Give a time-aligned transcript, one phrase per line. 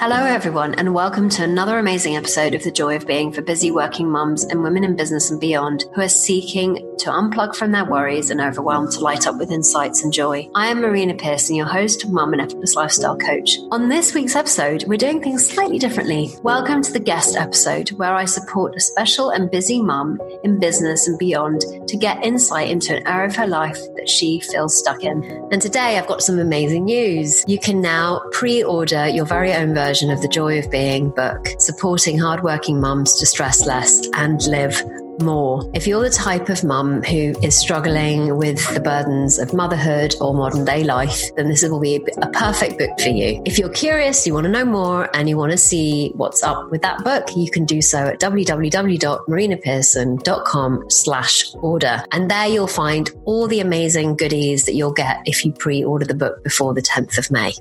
[0.00, 3.70] Hello, everyone, and welcome to another amazing episode of The Joy of Being for busy
[3.70, 7.84] working mums and women in business and beyond who are seeking to unplug from their
[7.84, 10.48] worries and overwhelm to light up with insights and joy.
[10.54, 13.58] I am Marina Pearson, your host, mum and effortless lifestyle coach.
[13.70, 16.30] On this week's episode, we're doing things slightly differently.
[16.42, 21.08] Welcome to the guest episode where I support a special and busy mum in business
[21.08, 25.04] and beyond to get insight into an area of her life that she feels stuck
[25.04, 25.22] in.
[25.52, 27.44] And today I've got some amazing news.
[27.46, 31.10] You can now pre order your very own version version of the Joy of Being
[31.10, 34.80] book, supporting hardworking mums to stress less and live
[35.20, 35.68] more.
[35.74, 40.32] If you're the type of mum who is struggling with the burdens of motherhood or
[40.32, 43.42] modern day life, then this will be a perfect book for you.
[43.44, 46.70] If you're curious, you want to know more, and you want to see what's up
[46.70, 52.04] with that book, you can do so at www.marinapearson.com slash order.
[52.12, 56.14] And there you'll find all the amazing goodies that you'll get if you pre-order the
[56.14, 57.54] book before the 10th of May.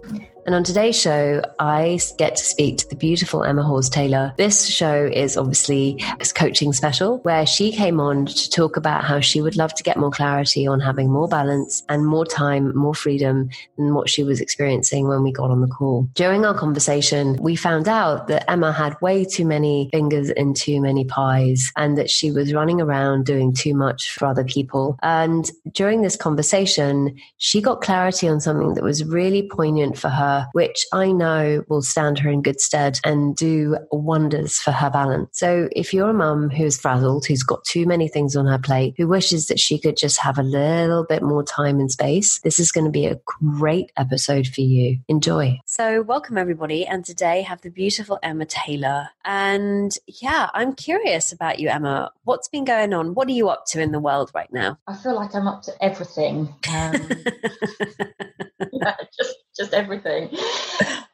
[0.49, 4.35] And on today's show, I get to speak to the beautiful Emma Hawes Tayler.
[4.37, 9.19] This show is obviously a coaching special where she came on to talk about how
[9.19, 12.95] she would love to get more clarity on having more balance and more time, more
[12.95, 16.09] freedom than what she was experiencing when we got on the call.
[16.15, 20.81] During our conversation, we found out that Emma had way too many fingers in too
[20.81, 24.97] many pies and that she was running around doing too much for other people.
[25.03, 30.38] And during this conversation, she got clarity on something that was really poignant for her
[30.53, 35.29] which I know will stand her in good stead and do wonders for her balance.
[35.33, 38.95] So if you're a mum who's frazzled, who's got too many things on her plate,
[38.97, 42.59] who wishes that she could just have a little bit more time and space, this
[42.59, 44.99] is going to be a great episode for you.
[45.07, 45.59] Enjoy.
[45.65, 46.85] So welcome everybody.
[46.85, 49.09] And today have the beautiful Emma Tayler.
[49.25, 52.11] And yeah, I'm curious about you, Emma.
[52.23, 53.13] What's been going on?
[53.13, 54.77] What are you up to in the world right now?
[54.87, 56.53] I feel like I'm up to everything.
[56.69, 56.93] Um,
[58.71, 60.35] yeah, just just everything.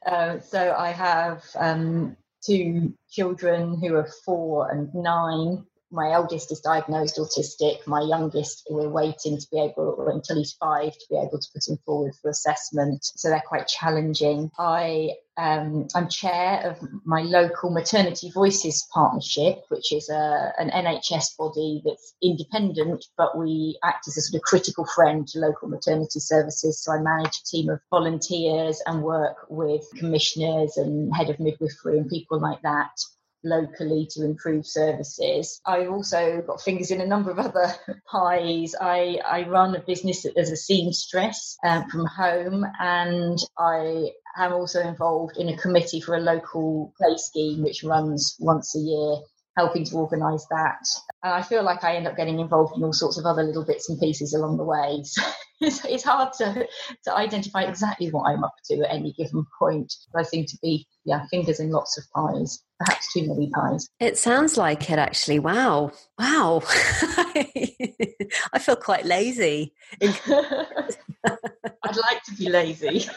[0.06, 2.16] Uh, so I have um,
[2.46, 5.66] two children who are four and nine.
[5.96, 7.88] My eldest is diagnosed autistic.
[7.88, 11.68] My youngest, we're waiting to be able, until he's five, to be able to put
[11.68, 13.06] him forward for assessment.
[13.16, 14.52] So they're quite challenging.
[14.60, 21.38] I um, I'm chair of my local Maternity Voices Partnership, which is a, an NHS
[21.38, 26.20] body that's independent, but we act as a sort of critical friend to local maternity
[26.20, 26.82] services.
[26.82, 31.98] So I manage a team of volunteers and work with commissioners and head of midwifery
[31.98, 32.92] and people like that
[33.46, 35.62] locally to improve services.
[35.66, 37.74] I've also got fingers in a number of other
[38.12, 38.76] pies.
[38.80, 44.82] I, I run a business as a seamstress um, from home, and I am also
[44.82, 49.18] involved in a committee for a local play scheme which runs once a year
[49.58, 50.86] helping to organise that.
[51.24, 53.66] And I feel like I end up getting involved in all sorts of other little
[53.66, 55.04] bits and pieces along the way.
[55.58, 56.68] So it's, it's hard to,
[57.06, 59.94] to identify exactly what I'm up to at any given point.
[60.12, 63.88] But I seem to be, yeah, fingers in lots of pies, perhaps too many pies.
[64.02, 65.40] It sounds like it actually.
[65.40, 65.94] Wow.
[66.20, 66.62] Wow.
[66.68, 69.74] I feel quite lazy.
[70.02, 70.18] I'd
[71.26, 73.08] like to be lazy.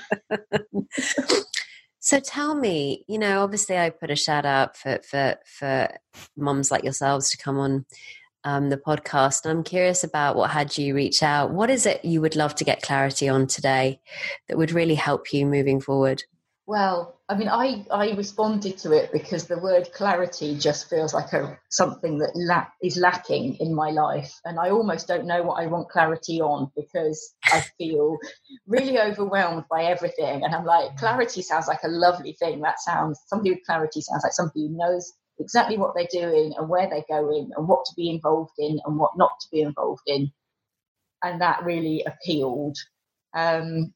[2.08, 5.90] So tell me, you know, obviously I put a shout out for for for
[6.38, 7.84] moms like yourselves to come on
[8.44, 9.44] um, the podcast.
[9.44, 11.50] I'm curious about what had you reach out.
[11.50, 14.00] What is it you would love to get clarity on today
[14.48, 16.24] that would really help you moving forward?
[16.68, 21.34] Well, I mean, I, I responded to it because the word clarity just feels like
[21.34, 25.62] a something that la- is lacking in my life, and I almost don't know what
[25.62, 28.18] I want clarity on because I feel
[28.68, 30.44] really overwhelmed by everything.
[30.44, 32.62] And I'm like, clarity sounds like a lovely thing.
[32.62, 36.70] That sounds somebody with clarity sounds like somebody who knows exactly what they're doing and
[36.70, 40.04] where they're going and what to be involved in and what not to be involved
[40.06, 40.32] in,
[41.24, 42.78] and that really appealed.
[43.36, 43.94] Um,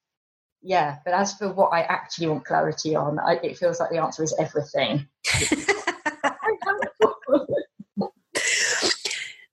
[0.63, 3.99] yeah, but as for what I actually want clarity on, I, it feels like the
[3.99, 5.09] answer is everything.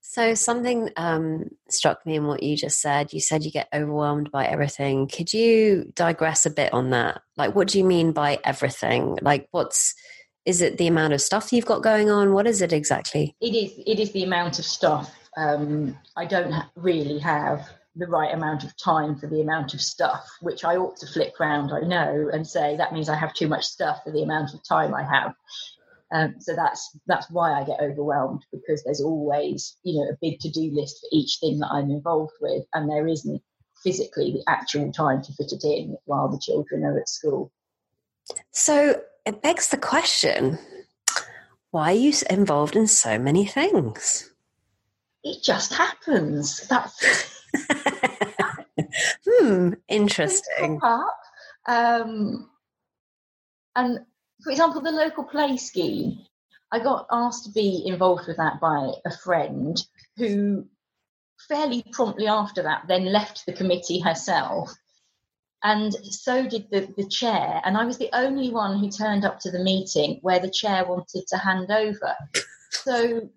[0.02, 3.12] so something um, struck me in what you just said.
[3.12, 5.08] You said you get overwhelmed by everything.
[5.08, 7.22] Could you digress a bit on that?
[7.38, 9.18] Like, what do you mean by everything?
[9.22, 9.96] Like, what's
[10.46, 12.34] is it the amount of stuff you've got going on?
[12.34, 13.36] What is it exactly?
[13.42, 13.74] It is.
[13.86, 15.14] It is the amount of stuff.
[15.38, 19.82] Um, I don't ha- really have the right amount of time for the amount of
[19.82, 23.34] stuff, which I ought to flip round, I know, and say that means I have
[23.34, 25.34] too much stuff for the amount of time I have.
[26.12, 30.40] Um, so that's that's why I get overwhelmed because there's always you know a big
[30.40, 33.42] to do list for each thing that I'm involved with, and there isn't
[33.84, 37.52] physically the actual time to fit it in while the children are at school.
[38.52, 40.58] So it begs the question:
[41.70, 44.32] Why are you involved in so many things?
[45.24, 46.68] It just happens.
[46.68, 47.39] That's
[49.26, 50.80] hmm, interesting.
[51.68, 52.50] Um,
[53.76, 54.00] and
[54.44, 56.20] for example, the local play scheme.
[56.72, 59.82] I got asked to be involved with that by a friend
[60.18, 60.68] who
[61.48, 64.72] fairly promptly after that then left the committee herself
[65.64, 69.40] and so did the, the chair and i was the only one who turned up
[69.40, 72.14] to the meeting where the chair wanted to hand over
[72.72, 73.30] so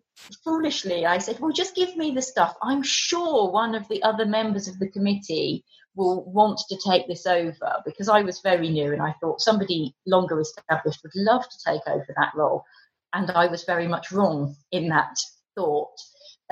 [0.45, 4.27] foolishly i said well just give me the stuff i'm sure one of the other
[4.27, 5.65] members of the committee
[5.95, 9.95] will want to take this over because i was very new and i thought somebody
[10.07, 12.65] longer established would love to take over that role
[13.13, 15.17] and i was very much wrong in that
[15.55, 15.99] thought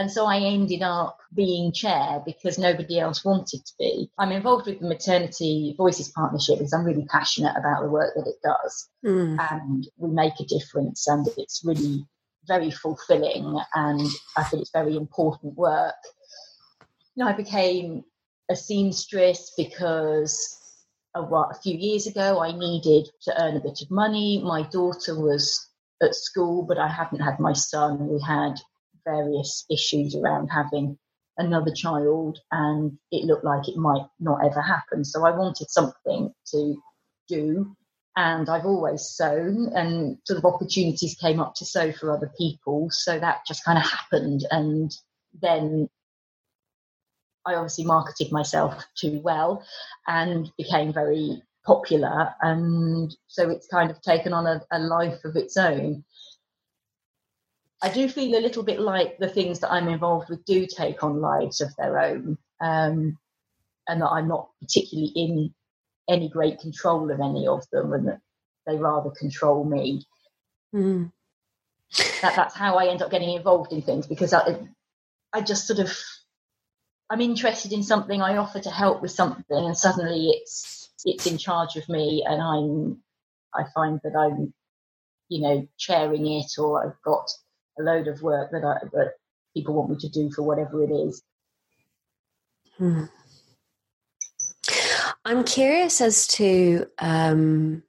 [0.01, 4.11] and so I ended up being chair because nobody else wanted to be.
[4.19, 8.27] I'm involved with the Maternity Voices Partnership because I'm really passionate about the work that
[8.27, 8.89] it does.
[9.05, 9.37] Mm.
[9.51, 12.07] And we make a difference, and it's really
[12.51, 13.59] very fulfilling.
[13.75, 15.95] And I think it's very important work.
[17.15, 18.05] You know, I became
[18.51, 20.35] a seamstress because
[21.15, 24.43] a, a few years ago I needed to earn a bit of money.
[24.45, 25.45] My daughter was
[26.03, 28.09] at school, but I hadn't had my son.
[28.09, 28.55] We had
[29.05, 30.99] various issues around having
[31.39, 35.05] another child, and it looked like it might not ever happen.
[35.05, 36.77] So I wanted something to
[37.29, 37.77] do,
[38.21, 42.89] and I've always sewn, and sort of opportunities came up to sew for other people.
[42.91, 44.95] So that just kind of happened, and
[45.41, 45.89] then
[47.47, 49.65] I obviously marketed myself too well
[50.07, 55.37] and became very popular, and so it's kind of taken on a, a life of
[55.37, 56.05] its own.
[57.83, 61.03] I do feel a little bit like the things that I'm involved with do take
[61.03, 63.17] on lives of their own, um,
[63.89, 65.55] and that I'm not particularly in
[66.11, 68.21] any great control of any of them, and that
[68.67, 70.05] they rather control me.
[70.75, 71.13] Mm.
[72.23, 74.59] That, that's how I end up getting involved in things because I,
[75.33, 75.93] I just sort of,
[77.09, 81.39] I'm interested in something, I offer to help with something, and suddenly it's it's in
[81.39, 83.03] charge of me, and I'm,
[83.55, 84.53] I find that I'm,
[85.29, 87.31] you know, chairing it, or I've got
[87.79, 89.15] a load of work that, I, that
[89.55, 91.23] people want me to do for whatever it is.
[92.77, 93.05] Hmm.
[95.25, 97.83] I'm curious as to um,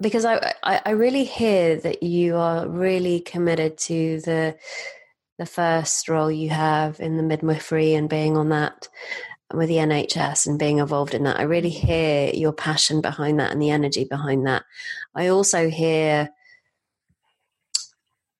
[0.00, 4.56] because I, I, I really hear that you are really committed to the
[5.38, 8.88] the first role you have in the midwifery and being on that
[9.52, 11.38] with the NHS and being involved in that.
[11.38, 14.64] I really hear your passion behind that and the energy behind that.
[15.14, 16.30] I also hear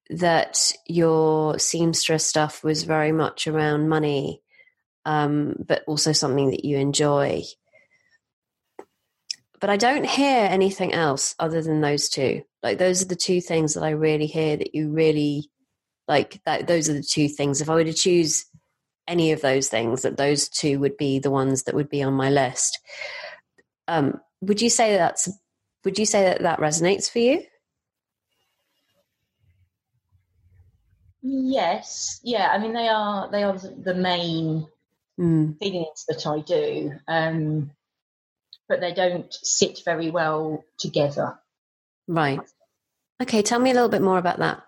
[0.08, 4.40] that your seamstress stuff was very much around money,
[5.06, 7.44] um, but also something that you enjoy.
[9.60, 12.42] But I don't hear anything else other than those two.
[12.62, 15.48] Like those are the two things that I really hear that you really
[16.08, 16.42] like.
[16.44, 17.60] That those are the two things.
[17.60, 18.44] If I were to choose
[19.06, 22.12] any of those things, that those two would be the ones that would be on
[22.12, 22.80] my list.
[23.86, 25.30] Um, would you say that's?
[25.84, 27.44] Would you say that that resonates for you?
[31.22, 32.48] Yes, yeah.
[32.52, 34.66] I mean, they are they are the main
[35.18, 35.58] mm.
[35.58, 37.70] things that I do, um,
[38.68, 41.38] but they don't sit very well together.
[42.08, 42.40] Right.
[43.22, 43.42] Okay.
[43.42, 44.62] Tell me a little bit more about that.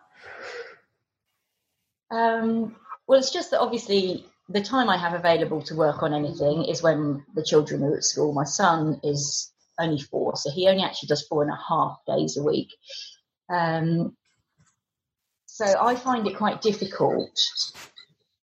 [2.10, 6.64] Um, well, it's just that obviously the time I have available to work on anything
[6.64, 8.32] is when the children are at school.
[8.32, 12.36] My son is only four, so he only actually does four and a half days
[12.36, 12.74] a week.
[13.50, 14.16] Um,
[15.46, 17.38] so I find it quite difficult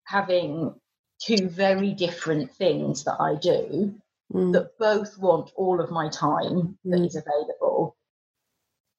[0.06, 0.76] having
[1.22, 3.96] two very different things that I do
[4.34, 4.54] mm.
[4.54, 6.92] that both want all of my time mm.
[6.92, 7.96] that is available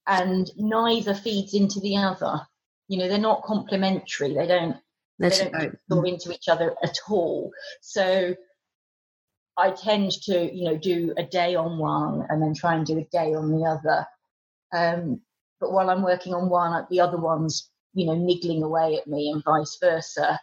[0.07, 2.47] and neither feeds into the other.
[2.89, 4.35] You know, they're not complementary.
[4.35, 4.77] They don't
[5.19, 6.09] That's they don't go mm.
[6.09, 7.51] into each other at all.
[7.81, 8.35] So
[9.59, 12.99] I tend to, you know, do a day on one and then try and do
[12.99, 14.07] a day on the other.
[14.73, 15.23] Um,
[15.61, 19.31] but while I'm working on one, the other one's you know, niggling away at me
[19.31, 20.39] and vice versa.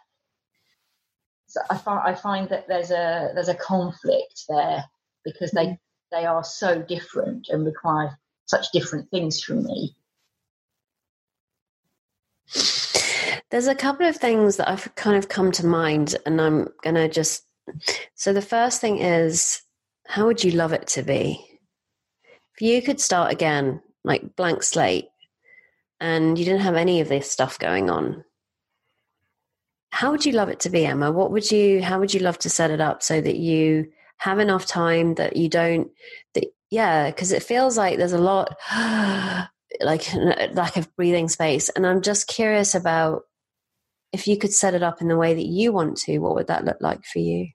[1.54, 4.84] So I find I find that there's a there's a conflict there
[5.24, 5.78] because they mm.
[6.10, 9.94] they are so different and require such different things from me.
[13.50, 17.08] There's a couple of things that I've kind of come to mind, and I'm gonna
[17.08, 17.44] just.
[18.16, 19.62] So the first thing is,
[20.08, 21.38] how would you love it to be?
[22.56, 25.06] If you could start again, like blank slate,
[26.00, 28.24] and you didn't have any of this stuff going on,
[29.94, 31.12] how would you love it to be, Emma?
[31.12, 34.40] What would you, how would you love to set it up so that you have
[34.40, 35.88] enough time that you don't,
[36.34, 38.56] that, yeah, because it feels like there's a lot,
[39.80, 40.12] like
[40.52, 41.68] lack of breathing space.
[41.68, 43.22] And I'm just curious about
[44.12, 46.48] if you could set it up in the way that you want to, what would
[46.48, 47.50] that look like for you?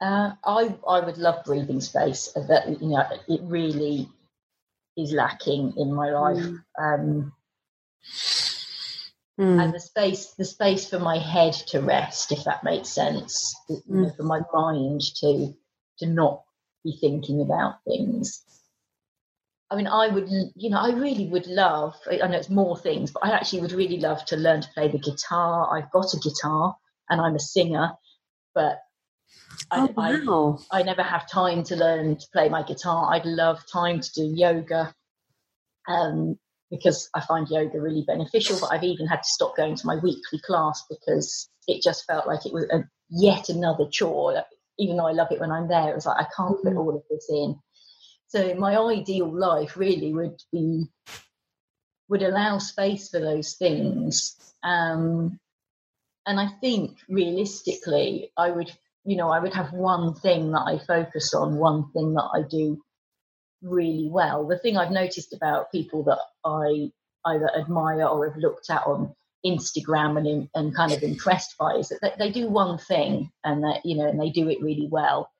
[0.00, 2.32] Uh, I I would love breathing space.
[2.34, 4.08] Uh, that you know, it really
[4.96, 6.36] is lacking in my life.
[6.36, 6.62] Mm.
[6.78, 7.32] Um,
[9.38, 9.62] mm.
[9.62, 13.80] And the space, the space for my head to rest, if that makes sense, mm.
[13.86, 15.54] you know, for my mind to
[15.98, 16.42] to not
[16.84, 18.42] be thinking about things.
[19.70, 23.10] I mean, I would, you know, I really would love, I know it's more things,
[23.10, 25.76] but I actually would really love to learn to play the guitar.
[25.76, 26.74] I've got a guitar
[27.10, 27.92] and I'm a singer,
[28.54, 28.78] but
[29.70, 30.58] oh, I, wow.
[30.70, 33.12] I, I, never have time to learn to play my guitar.
[33.12, 34.94] I'd love time to do yoga
[35.86, 36.38] um,
[36.70, 39.96] because I find yoga really beneficial, but I've even had to stop going to my
[39.96, 44.44] weekly class because it just felt like it was a, yet another chore.
[44.78, 46.78] Even though I love it when I'm there, it was like, I can't fit mm-hmm.
[46.78, 47.56] all of this in.
[48.28, 50.86] So my ideal life really would be
[52.08, 54.36] would allow space for those things.
[54.62, 55.38] Um,
[56.26, 58.70] and I think realistically, I would,
[59.04, 62.42] you know, I would have one thing that I focus on, one thing that I
[62.48, 62.82] do
[63.62, 64.46] really well.
[64.46, 66.90] The thing I've noticed about people that I
[67.26, 69.14] either admire or have looked at on
[69.46, 73.62] Instagram and and kind of impressed by is that they, they do one thing and
[73.62, 75.30] that you know and they do it really well.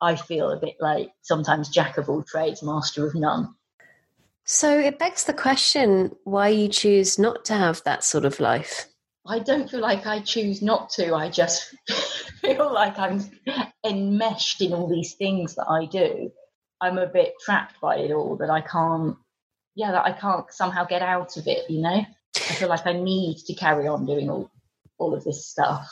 [0.00, 3.54] I feel a bit like sometimes jack of all trades, master of none.
[4.44, 8.86] So it begs the question why you choose not to have that sort of life.
[9.26, 11.14] I don't feel like I choose not to.
[11.14, 11.74] I just
[12.40, 13.28] feel like I'm
[13.84, 16.30] enmeshed in all these things that I do.
[16.80, 19.16] I'm a bit trapped by it all that I can't,
[19.74, 22.04] yeah, that I can't somehow get out of it, you know?
[22.36, 24.50] I feel like I need to carry on doing all,
[24.98, 25.88] all of this stuff.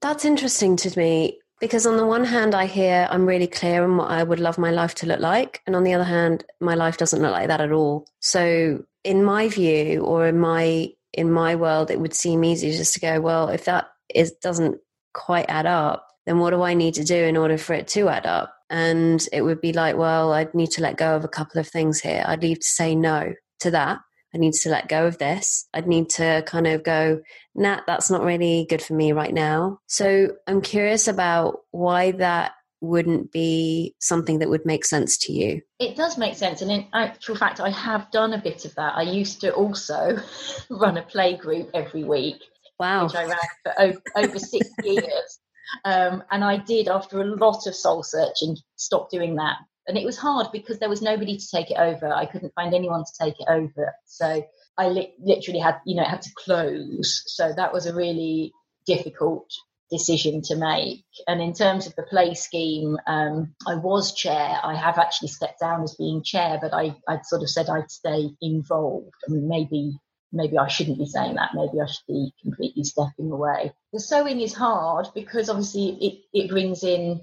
[0.00, 3.96] That's interesting to me because on the one hand i hear i'm really clear on
[3.96, 6.74] what i would love my life to look like and on the other hand my
[6.74, 11.30] life doesn't look like that at all so in my view or in my in
[11.30, 14.78] my world it would seem easy just to go well if that is doesn't
[15.14, 18.08] quite add up then what do i need to do in order for it to
[18.08, 21.28] add up and it would be like well i'd need to let go of a
[21.28, 24.00] couple of things here i'd need to say no to that
[24.34, 25.66] I need to let go of this.
[25.72, 27.22] I'd need to kind of go,
[27.54, 29.78] nah, that's not really good for me right now.
[29.86, 35.62] So I'm curious about why that wouldn't be something that would make sense to you.
[35.78, 36.60] It does make sense.
[36.60, 38.96] And in actual fact, I have done a bit of that.
[38.96, 40.18] I used to also
[40.70, 42.42] run a play group every week.
[42.78, 43.04] Wow.
[43.04, 45.38] Which I ran for over, over six years.
[45.84, 49.56] Um, and I did, after a lot of soul searching, stop doing that
[49.88, 52.12] and it was hard because there was nobody to take it over.
[52.12, 54.44] I couldn't find anyone to take it over, so
[54.76, 57.22] I li- literally had, you know, had to close.
[57.26, 58.52] So that was a really
[58.86, 59.48] difficult
[59.90, 61.04] decision to make.
[61.28, 64.58] And in terms of the play scheme, um, I was chair.
[64.62, 67.90] I have actually stepped down as being chair, but I, I'd sort of said I'd
[67.90, 69.14] stay involved.
[69.28, 69.96] I mean, maybe
[70.36, 71.50] maybe I shouldn't be saying that.
[71.54, 73.72] Maybe I should be completely stepping away.
[73.92, 77.20] The sewing is hard because obviously it, it brings in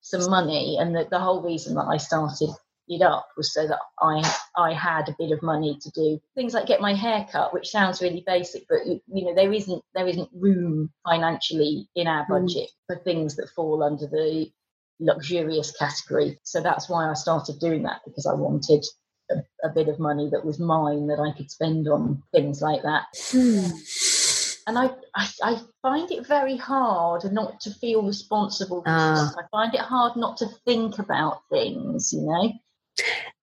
[0.00, 2.50] some money, and the, the whole reason that I started
[2.88, 4.22] it up was so that I
[4.56, 7.70] I had a bit of money to do things like get my hair cut, which
[7.70, 12.32] sounds really basic, but you know there isn't there isn't room financially in our hmm.
[12.32, 12.86] budget mm.
[12.86, 14.50] for things that fall under the
[15.00, 16.38] luxurious category.
[16.42, 18.84] So that's why I started doing that because I wanted
[19.32, 22.82] a, a bit of money that was mine that I could spend on things like
[22.82, 23.06] that.
[23.14, 23.72] Mm
[24.66, 28.82] and I, I, I find it very hard not to feel responsible.
[28.86, 32.12] Uh, I find it hard not to think about things.
[32.12, 32.52] You know.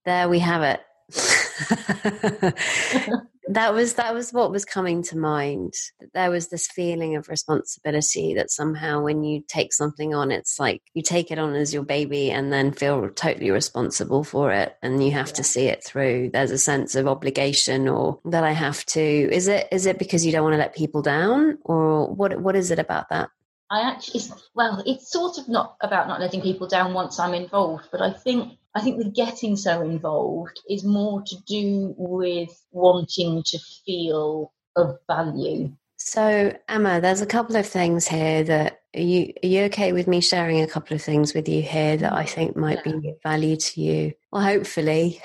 [0.05, 0.81] There we have it.
[3.50, 5.74] that was that was what was coming to mind
[6.13, 10.84] there was this feeling of responsibility that somehow when you take something on it's like
[10.94, 15.03] you take it on as your baby and then feel totally responsible for it and
[15.03, 15.34] you have yeah.
[15.34, 19.48] to see it through there's a sense of obligation or that i have to is
[19.48, 22.70] it is it because you don't want to let people down or what what is
[22.70, 23.29] it about that
[23.72, 24.22] I actually,
[24.56, 28.12] well, it's sort of not about not letting people down once I'm involved, but I
[28.12, 34.54] think I think the getting so involved is more to do with wanting to feel
[34.76, 35.72] of value.
[35.98, 40.08] So, Emma, there's a couple of things here that are you are you okay with
[40.08, 42.94] me sharing a couple of things with you here that I think might yeah.
[42.94, 44.14] be of value to you?
[44.32, 45.22] Well, hopefully.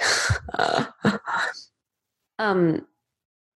[2.39, 2.87] um,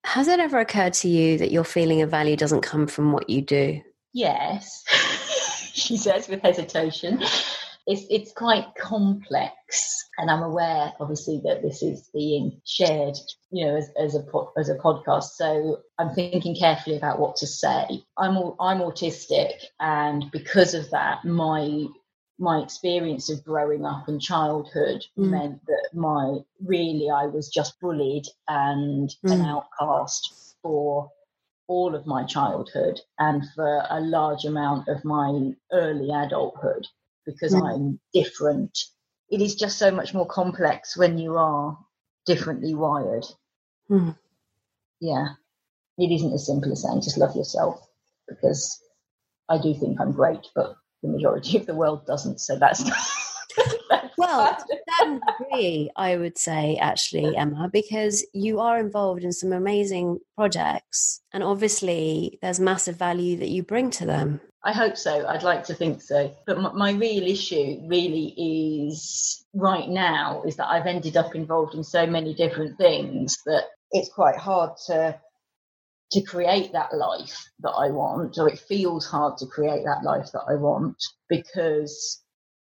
[0.03, 3.29] has it ever occurred to you that your feeling of value doesn't come from what
[3.29, 3.81] you do?
[4.13, 4.83] Yes,
[5.73, 7.23] she says with hesitation
[7.87, 13.15] it's it's quite complex, and I'm aware, obviously, that this is being shared,
[13.49, 14.25] you know, as, as a
[14.57, 15.35] as a podcast.
[15.35, 18.03] So I'm thinking carefully about what to say.
[18.17, 21.85] I'm I'm autistic, and because of that, my
[22.37, 25.29] my experience of growing up in childhood mm.
[25.29, 29.31] meant that my really I was just bullied and mm.
[29.31, 31.09] an outcast for
[31.67, 36.85] all of my childhood and for a large amount of my early adulthood
[37.27, 37.61] because mm.
[37.71, 38.75] I'm different.
[39.29, 41.77] It is just so much more complex when you are
[42.25, 43.25] differently wired.
[43.91, 44.17] Mm.
[44.99, 45.27] Yeah,
[45.99, 47.85] it isn't as simple as saying just love yourself
[48.27, 48.81] because
[49.49, 52.39] I do think I'm great, but the majority of the world doesn't.
[52.39, 52.83] So that's.
[54.17, 59.53] well, to that degree, I would say, actually, Emma, because you are involved in some
[59.53, 64.41] amazing projects, and obviously, there's massive value that you bring to them.
[64.67, 65.25] I hope so.
[65.25, 66.35] I'd like to think so.
[66.45, 71.73] But my, my real issue really is right now is that I've ended up involved
[71.73, 75.17] in so many different things that it's quite hard to
[76.11, 80.31] to create that life that I want, or it feels hard to create that life
[80.33, 80.97] that I want
[81.29, 82.21] because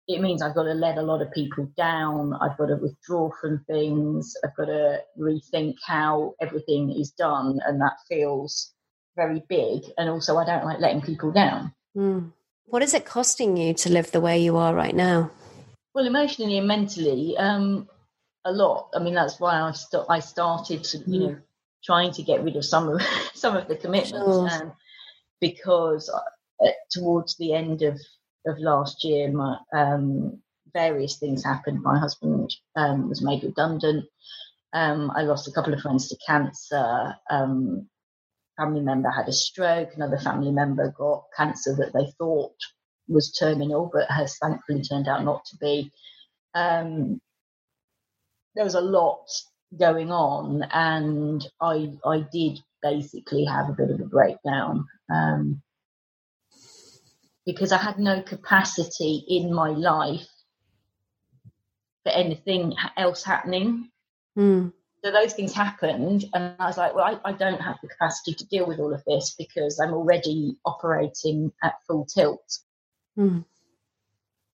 [0.08, 2.34] it means I've got to let a lot of people down.
[2.34, 4.34] I've got to withdraw from things.
[4.44, 7.60] I've got to rethink how everything is done.
[7.66, 8.74] And that feels
[9.16, 9.84] very big.
[9.98, 11.72] And also, I don't like letting people down.
[11.96, 12.32] Mm.
[12.66, 15.32] What is it costing you to live the way you are right now?
[15.94, 17.88] Well, emotionally and mentally, um,
[18.46, 18.90] a lot.
[18.96, 21.20] I mean, that's why I, st- I started to, you mm.
[21.20, 21.38] know,
[21.84, 23.02] trying to get rid of some of
[23.34, 24.50] some of the commitments, sure.
[24.50, 24.72] and
[25.40, 28.00] because uh, towards the end of
[28.46, 30.42] of last year, my um,
[30.74, 31.82] various things happened.
[31.82, 34.06] My husband um, was made redundant.
[34.74, 37.16] Um, I lost a couple of friends to cancer.
[37.30, 37.88] Um,
[38.58, 39.96] family member had a stroke.
[39.96, 42.56] Another family member got cancer that they thought
[43.08, 45.92] was terminal, but has thankfully turned out not to be.
[46.54, 47.20] Um,
[48.56, 49.28] there was a lot
[49.78, 55.62] going on, and I I did basically have a bit of a breakdown um,
[57.46, 60.28] because I had no capacity in my life
[62.04, 63.90] for anything else happening.
[64.38, 64.74] Mm.
[65.04, 68.36] So those things happened, and I was like, well, I, I, don't have the capacity
[68.36, 72.60] to deal with all of this because I'm already operating at full tilt.
[73.18, 73.44] Mm.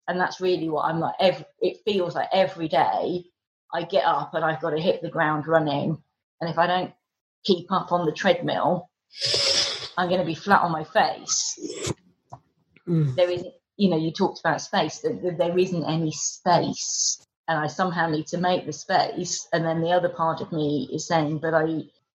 [0.07, 1.13] And that's really what I'm like.
[1.19, 3.25] Every, it feels like every day
[3.71, 6.01] I get up and I've got to hit the ground running.
[6.41, 6.93] And if I don't
[7.43, 8.89] keep up on the treadmill,
[9.99, 11.93] I'm going to be flat on my face.
[12.87, 13.15] Mm.
[13.15, 17.23] There isn't, you know, you talked about space, there, there isn't any space.
[17.49, 19.47] And I somehow need to make the space.
[19.51, 21.65] And then the other part of me is saying, but I,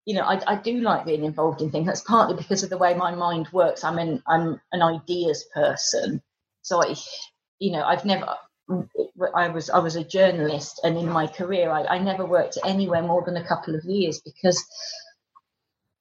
[0.07, 1.87] you know, I, I do like being involved in things.
[1.87, 3.85] That's partly because of the way my mind works.
[3.85, 6.23] I'm an, I'm an ideas person.
[6.62, 6.94] So I,
[7.59, 8.27] you know, I've never,
[9.35, 13.03] I was I was a journalist, and in my career, I, I never worked anywhere
[13.03, 14.64] more than a couple of years because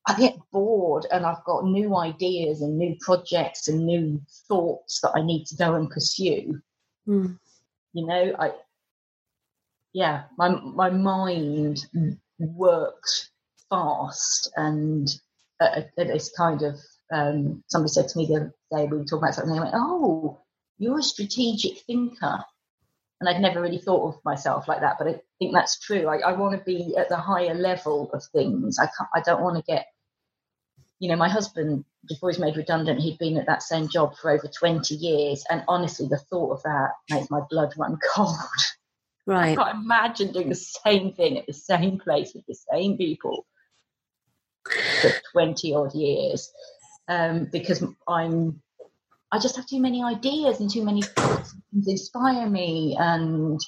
[0.08, 5.12] I get bored and I've got new ideas and new projects and new thoughts that
[5.16, 6.62] I need to go and pursue.
[7.08, 7.38] Mm.
[7.94, 8.52] You know, I
[9.94, 11.86] yeah, my my mind
[12.40, 13.30] works
[13.70, 15.08] fast and
[15.60, 16.80] uh, it's kind of
[17.14, 19.54] um, somebody said to me the other day we were talking about something.
[19.54, 20.42] They went, "Oh,
[20.78, 22.44] you're a strategic thinker."
[23.24, 26.08] and I'd never really thought of myself like that, but I think that's true.
[26.10, 28.78] I, I want to be at the higher level of things.
[28.80, 29.86] I can't, I don't want to get,
[31.00, 34.30] you know, my husband before he's made redundant, he'd been at that same job for
[34.30, 38.36] over twenty years, and honestly, the thought of that makes my blood run cold.
[39.26, 39.52] Right.
[39.52, 43.46] I can't imagine doing the same thing at the same place with the same people
[45.02, 46.52] for twenty odd years,
[47.08, 48.62] um, because I'm
[49.32, 51.44] I just have too many ideas and too many to
[51.88, 52.96] inspire me.
[53.00, 53.60] And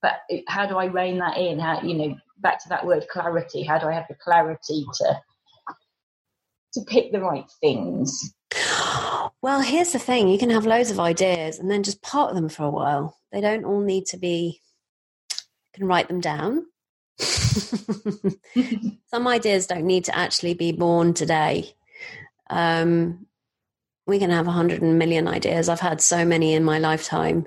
[0.00, 1.58] but how do I rein that in?
[1.58, 3.62] How you know, back to that word clarity.
[3.62, 5.20] How do I have the clarity to
[6.74, 8.34] to pick the right things?
[9.42, 12.48] Well, here's the thing: you can have loads of ideas and then just park them
[12.48, 13.16] for a while.
[13.32, 14.60] They don't all need to be.
[15.74, 16.66] Can write them down.
[17.18, 21.74] Some ideas don't need to actually be born today.
[22.50, 23.26] Um,
[24.06, 25.68] we can have a hundred million ideas.
[25.68, 27.46] I've had so many in my lifetime,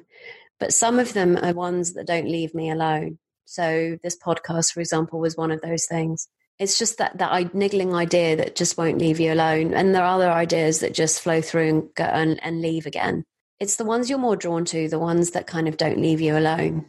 [0.60, 3.20] but some of them are ones that don't leave me alone.
[3.46, 6.28] So this podcast, for example, was one of those things.
[6.58, 10.16] It's just that that niggling idea that just won't leave you alone, and there are
[10.16, 13.26] other ideas that just flow through and go and, and leave again.
[13.60, 16.38] It's the ones you're more drawn to, the ones that kind of don't leave you
[16.38, 16.86] alone,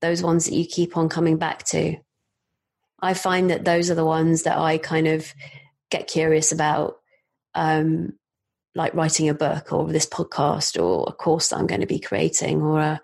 [0.00, 1.96] those ones that you keep on coming back to.
[3.00, 5.32] I find that those are the ones that I kind of
[5.90, 6.96] get curious about
[7.54, 8.14] um,
[8.74, 11.98] like writing a book or this podcast or a course that I'm going to be
[11.98, 13.00] creating or a,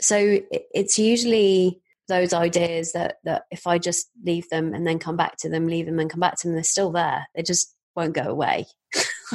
[0.00, 5.16] so it's usually those ideas that that if I just leave them and then come
[5.16, 7.26] back to them, leave them and come back to them, they're still there.
[7.34, 8.66] They just won't go away.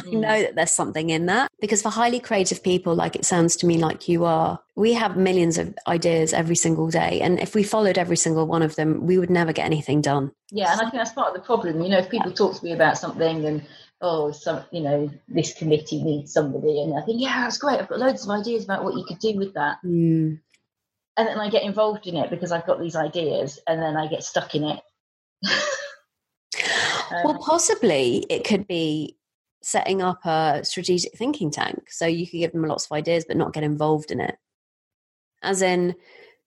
[0.06, 3.56] I know that there's something in that because for highly creative people, like it sounds
[3.58, 7.22] to me like you are, we have millions of ideas every single day.
[7.22, 10.32] And if we followed every single one of them, we would never get anything done.
[10.52, 11.82] Yeah, and I think that's part of the problem.
[11.82, 13.64] You know, if people talk to me about something and
[14.02, 16.82] oh, some, you know, this committee needs somebody.
[16.82, 17.80] And I think, yeah, that's great.
[17.80, 19.78] I've got loads of ideas about what you could do with that.
[19.84, 20.40] Mm.
[21.18, 24.08] And then I get involved in it because I've got these ideas and then I
[24.08, 24.80] get stuck in it.
[27.24, 29.18] well, um, possibly it could be
[29.62, 31.90] setting up a strategic thinking tank.
[31.90, 34.38] So you could give them lots of ideas, but not get involved in it.
[35.42, 35.96] As in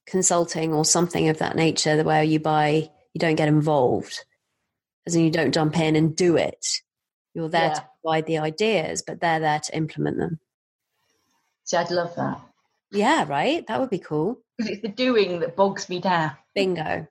[0.07, 4.25] consulting or something of that nature, the where you buy, you don't get involved,
[5.07, 6.67] as in you don't jump in and do it.
[7.35, 7.75] You're there yeah.
[7.75, 10.41] to provide the ideas, but they're there to implement them.
[11.65, 12.41] See, I'd love that.
[12.91, 13.65] Yeah, right?
[13.69, 14.41] That would be cool.
[14.59, 16.33] Because it's the doing that bogs me down.
[16.55, 17.07] Bingo.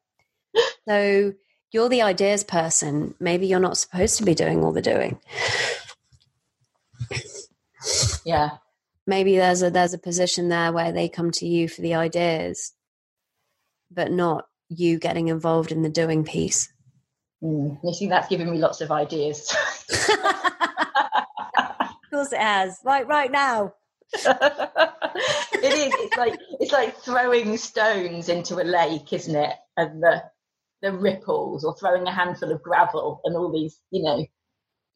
[0.87, 1.33] so
[1.71, 3.15] you're the ideas person.
[3.19, 5.19] Maybe you're not supposed to be doing all the doing.
[8.29, 8.57] Yeah.
[9.07, 12.73] Maybe there's a there's a position there where they come to you for the ideas,
[13.89, 16.71] but not you getting involved in the doing piece.
[17.43, 19.51] Mm, you see, that's giving me lots of ideas.
[19.89, 20.19] of
[22.11, 22.77] course, it has.
[22.85, 23.73] Right, right now.
[24.13, 24.27] it
[25.63, 25.93] is.
[25.97, 29.55] It's like it's like throwing stones into a lake, isn't it?
[29.75, 30.21] And the
[30.83, 34.23] the ripples, or throwing a handful of gravel, and all these, you know.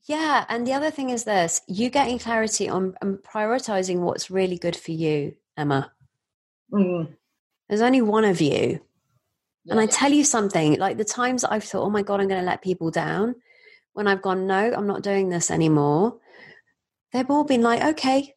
[0.05, 4.57] Yeah, and the other thing is this: you getting clarity on and prioritizing what's really
[4.57, 5.91] good for you, Emma.
[6.71, 7.13] Mm.
[7.69, 8.81] There's only one of you.
[9.69, 12.41] And I tell you something, like the times I've thought, oh my God, I'm going
[12.41, 13.35] to let people down,
[13.93, 16.17] when I've gone, no, I'm not doing this anymore,
[17.13, 18.33] they've all been like, okay.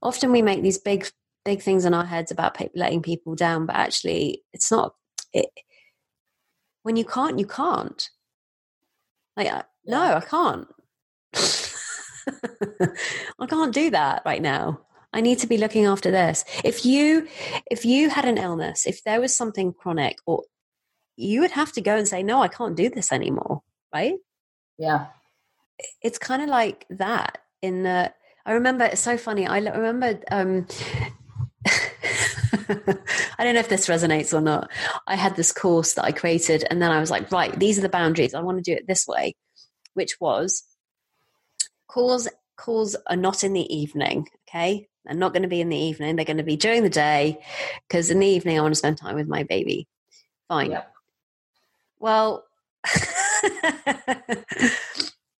[0.00, 1.06] Often we make these big,
[1.44, 4.94] big things in our heads about letting people down, but actually, it's not.
[5.34, 5.50] It,
[6.82, 8.08] when you can't, you can't.
[9.36, 9.62] Like, yeah.
[9.84, 10.68] No, I can't.
[13.38, 14.80] I can't do that right now.
[15.12, 16.44] I need to be looking after this.
[16.64, 17.28] If you
[17.70, 20.44] if you had an illness, if there was something chronic or
[21.16, 24.14] you would have to go and say, No, I can't do this anymore, right?
[24.78, 25.06] Yeah.
[26.00, 28.12] It's kind of like that in the
[28.46, 29.46] I remember it's so funny.
[29.46, 30.66] I remember um
[32.68, 34.70] I don't know if this resonates or not.
[35.06, 37.82] I had this course that I created, and then I was like, right, these are
[37.82, 38.34] the boundaries.
[38.34, 39.34] I want to do it this way,
[39.94, 40.62] which was
[41.88, 44.28] calls calls are not in the evening.
[44.48, 46.16] Okay, they're not going to be in the evening.
[46.16, 47.38] They're going to be during the day
[47.88, 49.88] because in the evening I want to spend time with my baby.
[50.48, 50.72] Fine.
[50.72, 50.92] Yep.
[51.98, 52.44] Well,
[53.42, 54.74] that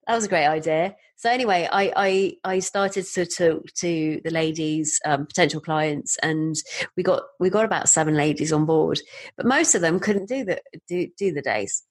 [0.08, 0.96] was a great idea.
[1.16, 6.56] So anyway, I I, I started to talk to the ladies, um, potential clients, and
[6.96, 9.00] we got we got about seven ladies on board,
[9.36, 11.84] but most of them couldn't do the do do the days.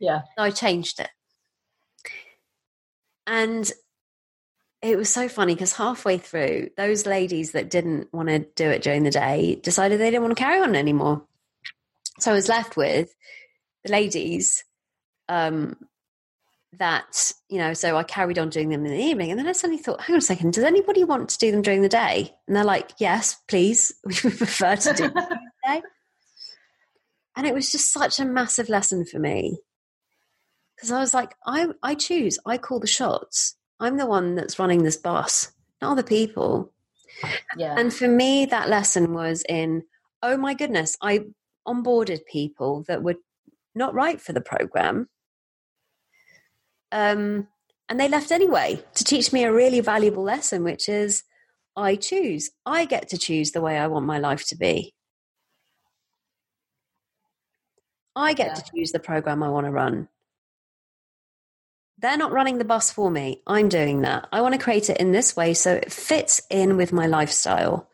[0.00, 1.10] Yeah, so I changed it,
[3.28, 3.70] and
[4.80, 8.82] it was so funny because halfway through, those ladies that didn't want to do it
[8.82, 11.22] during the day decided they didn't want to carry on anymore.
[12.20, 13.14] So I was left with
[13.84, 14.64] the ladies
[15.28, 15.76] um,
[16.78, 19.30] that, you know, so I carried on doing them in the evening.
[19.30, 21.62] And then I suddenly thought, hang on a second, does anybody want to do them
[21.62, 22.34] during the day?
[22.46, 23.92] And they're like, yes, please.
[24.06, 25.82] We prefer to do them.
[27.36, 29.58] And it was just such a massive lesson for me.
[30.78, 34.58] Because I was like, I, I choose, I call the shots I'm the one that's
[34.58, 36.72] running this bus, not other people.
[37.56, 37.74] Yeah.
[37.78, 39.84] And for me, that lesson was in,
[40.22, 41.26] oh my goodness, I
[41.66, 43.16] onboarded people that were
[43.74, 45.08] not right for the program.
[46.90, 47.48] Um,
[47.88, 51.22] and they left anyway to teach me a really valuable lesson, which is
[51.76, 52.50] I choose.
[52.66, 54.94] I get to choose the way I want my life to be.
[58.16, 58.54] I get yeah.
[58.54, 60.08] to choose the program I want to run.
[62.00, 63.42] They're not running the bus for me.
[63.46, 64.28] I'm doing that.
[64.30, 67.88] I want to create it in this way so it fits in with my lifestyle.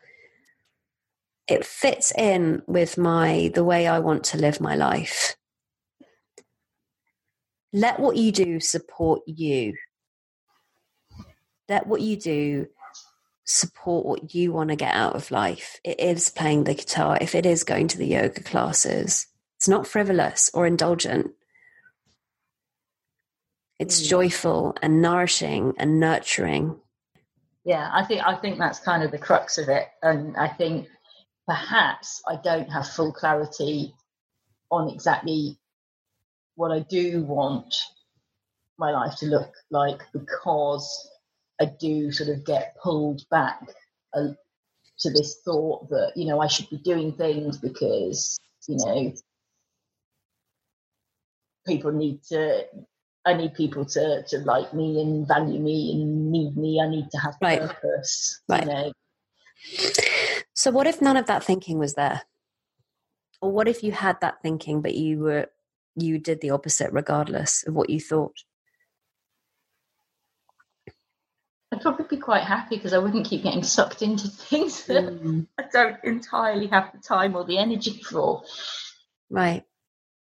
[1.47, 5.35] It fits in with my the way I want to live my life.
[7.73, 9.73] Let what you do support you.
[11.67, 12.67] Let what you do
[13.43, 15.79] support what you want to get out of life.
[15.83, 19.27] It is playing the guitar, if it is going to the yoga classes.
[19.57, 21.31] It's not frivolous or indulgent.
[23.79, 24.09] It's mm.
[24.09, 26.79] joyful and nourishing and nurturing.
[27.63, 30.87] Yeah, I think I think that's kind of the crux of it, and I think
[31.47, 33.93] perhaps I don't have full clarity
[34.71, 35.57] on exactly
[36.55, 37.73] what I do want
[38.77, 41.09] my life to look like because
[41.59, 43.61] I do sort of get pulled back
[44.13, 44.29] uh,
[44.99, 49.13] to this thought that you know I should be doing things because you know
[51.65, 52.65] people need to
[53.25, 56.79] I need people to to like me and value me and need me.
[56.79, 57.61] I need to have right.
[57.61, 58.41] purpose.
[58.47, 58.63] Right.
[58.63, 58.91] You know?
[60.53, 62.21] So what if none of that thinking was there?
[63.41, 65.47] Or what if you had that thinking but you were
[65.95, 68.35] you did the opposite regardless of what you thought?
[71.71, 75.47] I'd probably be quite happy because I wouldn't keep getting sucked into things that mm.
[75.57, 78.43] I don't entirely have the time or the energy for.
[79.29, 79.63] Right.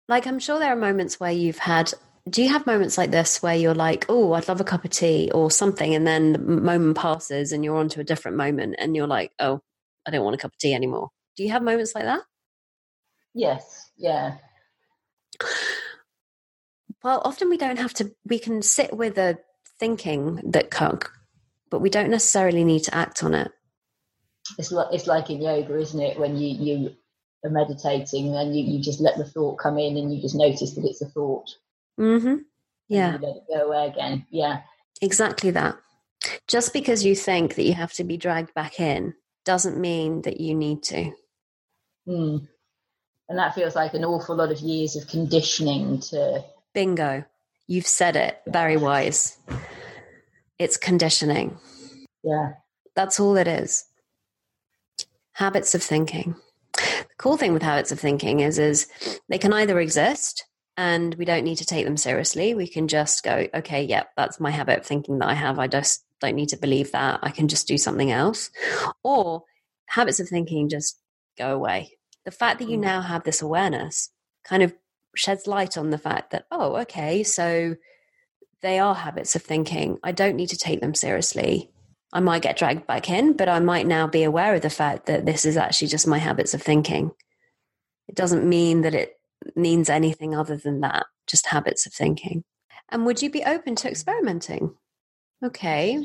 [0.09, 1.93] Like, I'm sure there are moments where you've had.
[2.29, 4.91] Do you have moments like this where you're like, oh, I'd love a cup of
[4.91, 8.77] tea or something, and then the moment passes and you're on to a different moment
[8.79, 9.61] and you're like, oh,
[10.07, 11.11] I don't want a cup of tea anymore?
[11.37, 12.23] Do you have moments like that?
[13.35, 13.91] Yes.
[13.97, 14.39] Yeah.
[17.05, 19.39] Well, often we don't have to, we can sit with a
[19.79, 21.13] thinking that cook,
[21.71, 23.53] but we don't necessarily need to act on it.
[24.59, 26.19] It's like, it's like in yoga, isn't it?
[26.19, 26.97] When you, you
[27.45, 30.75] are meditating and you, you just let the thought come in and you just notice
[30.75, 31.49] that it's a thought.
[31.99, 32.37] Mm-hmm.
[32.89, 33.19] Yeah.
[33.21, 34.27] let it go away again.
[34.31, 34.63] Yeah.
[35.01, 35.77] Exactly that.
[36.47, 40.41] Just because you think that you have to be dragged back in doesn't mean that
[40.41, 41.13] you need to.
[42.09, 42.49] Mm.
[43.29, 46.45] And that feels like an awful lot of years of conditioning to.
[46.75, 47.25] Bingo.
[47.67, 48.41] You've said it.
[48.47, 49.39] Very wise.
[50.59, 51.59] It's conditioning.
[52.23, 52.53] Yeah.
[52.95, 53.85] That's all it is.
[55.33, 56.37] Habits of thinking.
[56.75, 58.87] The cool thing with habits of thinking is is
[59.29, 60.45] they can either exist
[60.77, 62.55] and we don't need to take them seriously.
[62.55, 65.59] We can just go, okay, yep, yeah, that's my habit of thinking that I have.
[65.59, 67.21] I just don't need to believe that.
[67.23, 68.51] I can just do something else.
[69.03, 69.45] Or
[69.87, 70.99] habits of thinking just
[71.39, 72.83] go away the fact that you mm.
[72.83, 74.11] now have this awareness
[74.45, 74.75] kind of
[75.15, 77.77] sheds light on the fact that, oh, okay, so
[78.61, 79.99] they are habits of thinking.
[80.03, 81.71] I don't need to take them seriously.
[82.13, 85.07] I might get dragged back in, but I might now be aware of the fact
[85.07, 87.13] that this is actually just my habits of thinking.
[88.09, 89.16] It doesn't mean that it
[89.55, 92.45] means anything other than that, just habits of thinking.
[92.91, 94.75] And would you be open to experimenting?
[95.45, 96.03] Okay.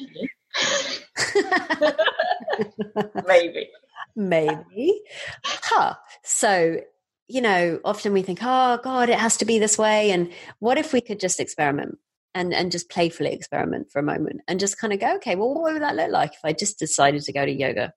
[3.28, 3.70] Maybe.
[4.16, 5.02] Maybe.
[5.44, 5.96] Huh.
[6.24, 6.82] So,
[7.28, 10.12] you know, often we think, oh God, it has to be this way.
[10.12, 11.98] And what if we could just experiment
[12.34, 15.54] and, and just playfully experiment for a moment and just kind of go, okay, well,
[15.54, 17.94] what would that look like if I just decided to go to yoga?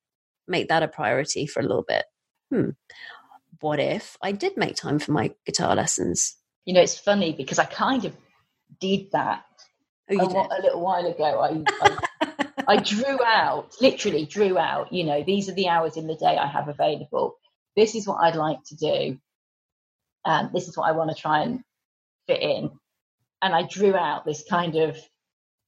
[0.47, 2.05] Make that a priority for a little bit.
[2.53, 2.71] Hmm.
[3.65, 6.37] What if I did make time for my guitar lessons?
[6.67, 8.15] You know, it's funny because I kind of
[8.79, 9.47] did that
[10.11, 11.25] oh, a, a, little while ago.
[11.25, 16.07] I, I I drew out, literally drew out, you know, these are the hours in
[16.07, 17.39] the day I have available.
[17.75, 19.19] This is what I'd like to do.
[20.27, 21.65] Um, this is what I want to try and
[22.27, 22.71] fit in.
[23.41, 24.99] And I drew out this kind of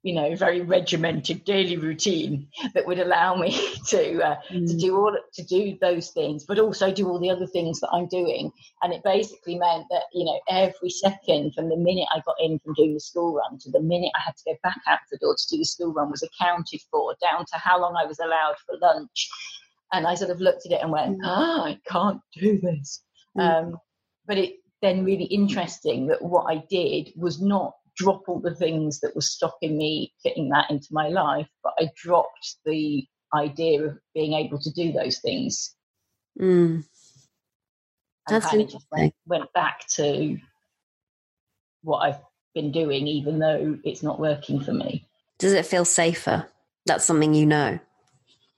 [0.07, 3.51] you know very regimented daily routine that would allow me
[3.89, 4.67] to uh, mm.
[4.69, 7.91] to do all to do those things but also do all the other things that
[7.93, 12.21] I'm doing and it basically meant that you know every second from the minute I
[12.25, 14.79] got in from doing the school run to the minute I had to go back
[14.87, 17.97] out the door to do the school run was accounted for down to how long
[17.97, 19.29] I was allowed for lunch
[19.93, 21.25] and I sort of looked at it and went mm.
[21.25, 23.03] ah I can't do this
[23.37, 23.43] mm.
[23.43, 23.77] um,
[24.25, 29.01] but it then really interesting that what I did was not drop all the things
[29.01, 33.99] that were stopping me fitting that into my life, but I dropped the idea of
[34.15, 35.75] being able to do those things.
[36.41, 36.85] Mm.
[38.29, 40.39] That's kind of just went, went back to
[41.83, 42.21] what I've
[42.55, 45.07] been doing, even though it's not working for me.
[45.39, 46.47] Does it feel safer?
[46.87, 47.79] That's something you know.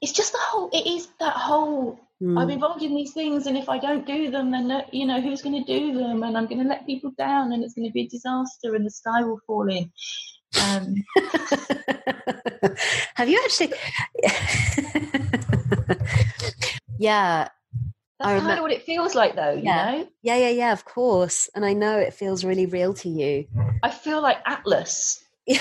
[0.00, 0.70] It's just the whole.
[0.72, 2.40] It is that whole Mm.
[2.40, 5.40] I'm involved in these things, and if I don't do them, then you know who's
[5.42, 7.92] going to do them, and I'm going to let people down, and it's going to
[7.92, 9.92] be a disaster, and the sky will fall in.
[10.60, 10.94] Um,
[13.14, 13.72] Have you actually?
[16.98, 17.48] yeah,
[18.18, 19.52] that's kind of what it feels like, though.
[19.52, 19.90] You yeah.
[19.90, 20.08] know?
[20.22, 20.72] Yeah, yeah, yeah.
[20.72, 23.46] Of course, and I know it feels really real to you.
[23.82, 25.22] I feel like Atlas.
[25.46, 25.60] yeah.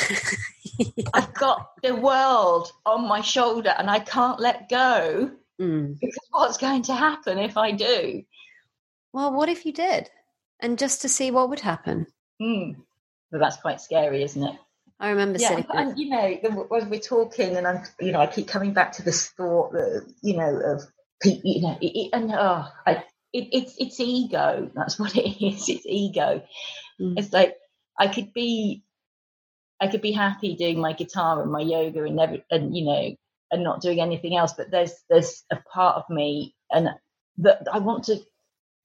[1.13, 5.31] I've got the world on my shoulder, and I can't let go.
[5.59, 5.99] Mm.
[5.99, 8.23] Because what's going to happen if I do?
[9.13, 10.09] Well, what if you did?
[10.59, 12.07] And just to see what would happen.
[12.41, 12.75] Mm.
[13.31, 14.55] Well, that's quite scary, isn't it?
[14.99, 15.65] I remember yeah, sitting.
[15.73, 19.03] And, you know, when we're talking, and I'm, you know, I keep coming back to
[19.03, 20.83] this thought that, you know, of
[21.23, 24.69] you know, it, and oh, I, it, it's it's ego.
[24.75, 25.67] That's what it is.
[25.69, 26.43] It's ego.
[26.99, 27.17] Mm.
[27.17, 27.55] It's like
[27.97, 28.83] I could be,
[29.79, 33.15] I could be happy doing my guitar and my yoga and never, and you know,
[33.51, 34.53] and not doing anything else.
[34.53, 36.89] But there's there's a part of me and
[37.39, 38.17] that I want to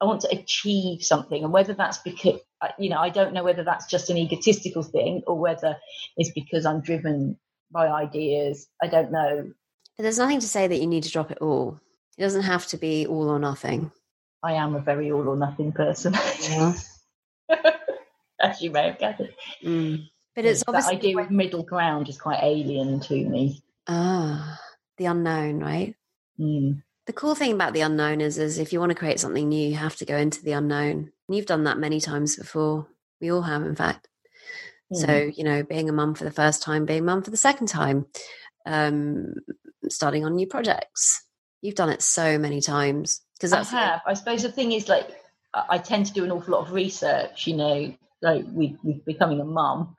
[0.00, 2.40] I want to achieve something, and whether that's because
[2.78, 5.76] you know I don't know whether that's just an egotistical thing or whether
[6.16, 7.38] it's because I'm driven
[7.70, 8.68] by ideas.
[8.82, 9.52] I don't know.
[9.96, 11.80] But there's nothing to say that you need to drop it all.
[12.18, 13.90] It doesn't have to be all or nothing.
[14.42, 16.14] I am a very all or nothing person.
[16.40, 16.74] Yeah.
[18.40, 19.34] As you may have gathered.
[19.64, 20.08] Mm.
[20.34, 23.62] But it's obviously the idea of middle ground is quite alien to me.
[23.86, 24.60] Ah,
[24.98, 25.94] the unknown, right?
[26.38, 26.82] Mm.
[27.06, 29.68] The cool thing about the unknown is, is if you want to create something new,
[29.68, 31.10] you have to go into the unknown.
[31.28, 32.86] And you've done that many times before.
[33.20, 34.08] We all have, in fact.
[34.92, 34.96] Mm.
[34.96, 37.66] So, you know, being a mum for the first time, being mum for the second
[37.66, 38.06] time,
[38.66, 39.34] um,
[39.88, 41.24] starting on new projects.
[41.60, 44.00] You've done it so many times because that's I have.
[44.06, 45.08] I suppose the thing is, like,
[45.54, 47.46] I tend to do an awful lot of research.
[47.46, 49.96] You know, like with, with becoming a mum,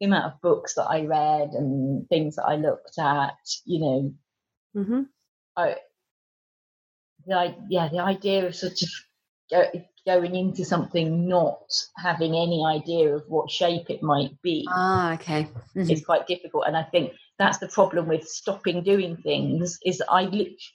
[0.00, 3.34] the amount of books that I read and things that I looked at.
[3.64, 4.14] You know,
[4.76, 5.02] mm-hmm.
[5.56, 5.76] I,
[7.26, 8.88] the yeah, the idea of sort of
[9.50, 9.64] go,
[10.06, 11.60] going into something not
[11.96, 15.90] having any idea of what shape it might be ah okay mm-hmm.
[15.90, 20.20] is quite difficult and i think that's the problem with stopping doing things is i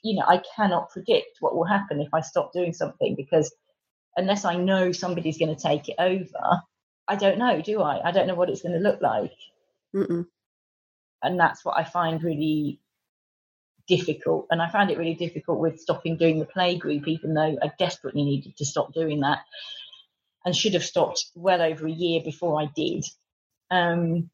[0.02, 3.52] you know i cannot predict what will happen if i stop doing something because
[4.16, 6.62] unless i know somebody's going to take it over
[7.08, 9.32] i don't know do i i don't know what it's going to look like
[9.94, 10.26] Mm-mm.
[11.22, 12.80] and that's what i find really
[13.86, 14.46] difficult.
[14.50, 17.70] And I found it really difficult with stopping doing the play group, even though I
[17.78, 19.40] desperately needed to stop doing that
[20.44, 23.04] and should have stopped well over a year before I did.
[23.70, 24.30] Um,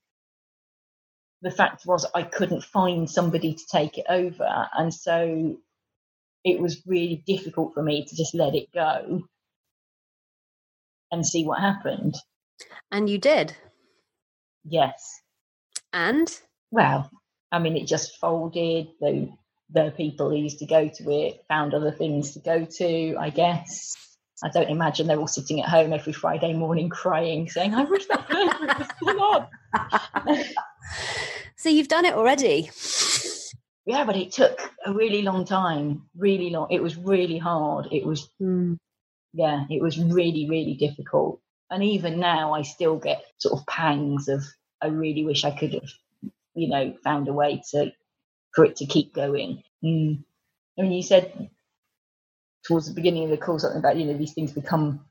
[1.42, 4.68] the fact was, I couldn't find somebody to take it over.
[4.76, 5.57] And so
[6.44, 9.22] it was really difficult for me to just let it go
[11.11, 12.16] and see what happened.
[12.90, 13.55] And you did?
[14.64, 15.21] Yes.
[15.92, 16.29] And?
[16.71, 17.11] Well,
[17.51, 18.88] I mean, it just folded.
[19.01, 19.31] The
[19.71, 23.16] the people who used to go to it found other things to go to.
[23.18, 23.94] I guess.
[24.42, 28.07] I don't imagine they're all sitting at home every Friday morning crying, saying, "I wish
[28.07, 30.44] that was still on."
[31.57, 32.71] so you've done it already.
[33.87, 36.03] Yeah, but it took a really long time.
[36.16, 36.68] Really long.
[36.71, 37.88] It was really hard.
[37.90, 38.29] It was.
[38.40, 38.77] Mm.
[39.33, 41.40] Yeah, it was really, really difficult.
[41.70, 44.42] And even now, I still get sort of pangs of,
[44.81, 45.90] I really wish I could have
[46.59, 47.92] you know, found a way to
[48.52, 49.62] for it to keep going.
[49.85, 50.24] Mm.
[50.78, 51.50] I mean, you said
[52.64, 55.04] towards the beginning of the call something about you know these things become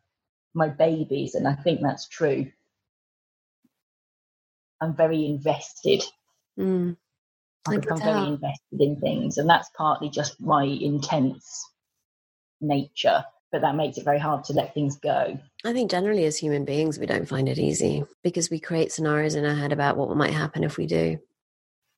[0.54, 2.52] my babies, and I think that's true.
[4.82, 6.04] I'm very invested.
[6.60, 6.98] Mm.
[7.68, 11.66] I become very invested in things, and that's partly just my intense
[12.60, 15.40] nature but that makes it very hard to let things go.
[15.66, 19.36] I think generally as human beings, we don't find it easy because we create scenarios
[19.36, 21.20] in our head about what might happen if we do.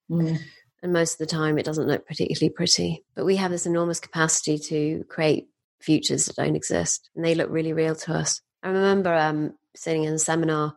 [0.09, 0.39] Mm.
[0.81, 3.03] And most of the time, it doesn't look particularly pretty.
[3.15, 5.49] But we have this enormous capacity to create
[5.81, 8.41] futures that don't exist, and they look really real to us.
[8.63, 10.75] I remember um, sitting in a seminar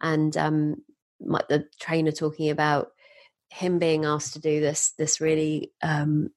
[0.00, 0.76] and um,
[1.20, 2.88] my, the trainer talking about
[3.50, 6.30] him being asked to do this this really um,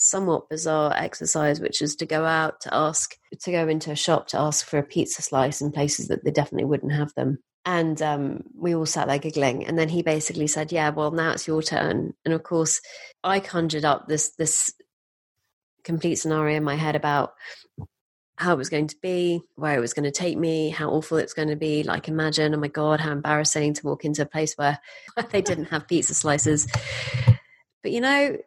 [0.00, 4.28] somewhat bizarre exercise, which is to go out to ask to go into a shop
[4.28, 7.38] to ask for a pizza slice in places that they definitely wouldn't have them.
[7.66, 9.66] And um, we all sat there giggling.
[9.66, 12.14] And then he basically said yeah well now it's your turn.
[12.24, 12.80] And of course
[13.22, 14.72] i conjured up this this
[15.84, 17.34] complete scenario in my head about
[18.36, 21.18] how it was going to be where it was going to take me how awful
[21.18, 21.82] it's going to be.
[21.82, 24.78] Like imagine oh my god how embarrassing to walk into a place where
[25.30, 26.66] they didn't have pizza slices.
[27.82, 28.38] But you know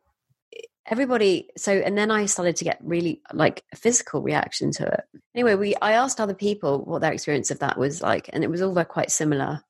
[0.88, 5.04] everybody so and then i started to get really like a physical reaction to it.
[5.34, 8.50] Anyway we i asked other people what their experience of that was like and it
[8.50, 9.62] was all very quite similar.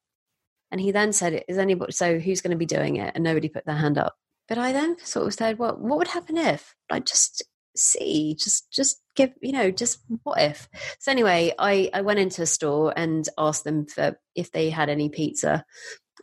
[0.71, 3.11] And he then said is anybody so who's going to be doing it?
[3.13, 4.15] And nobody put their hand up.
[4.47, 6.75] But i then sort of said well what would happen if?
[6.89, 7.43] I just
[7.75, 10.67] see just just give you know just what if?
[10.99, 14.89] So anyway i i went into a store and asked them for if they had
[14.89, 15.63] any pizza.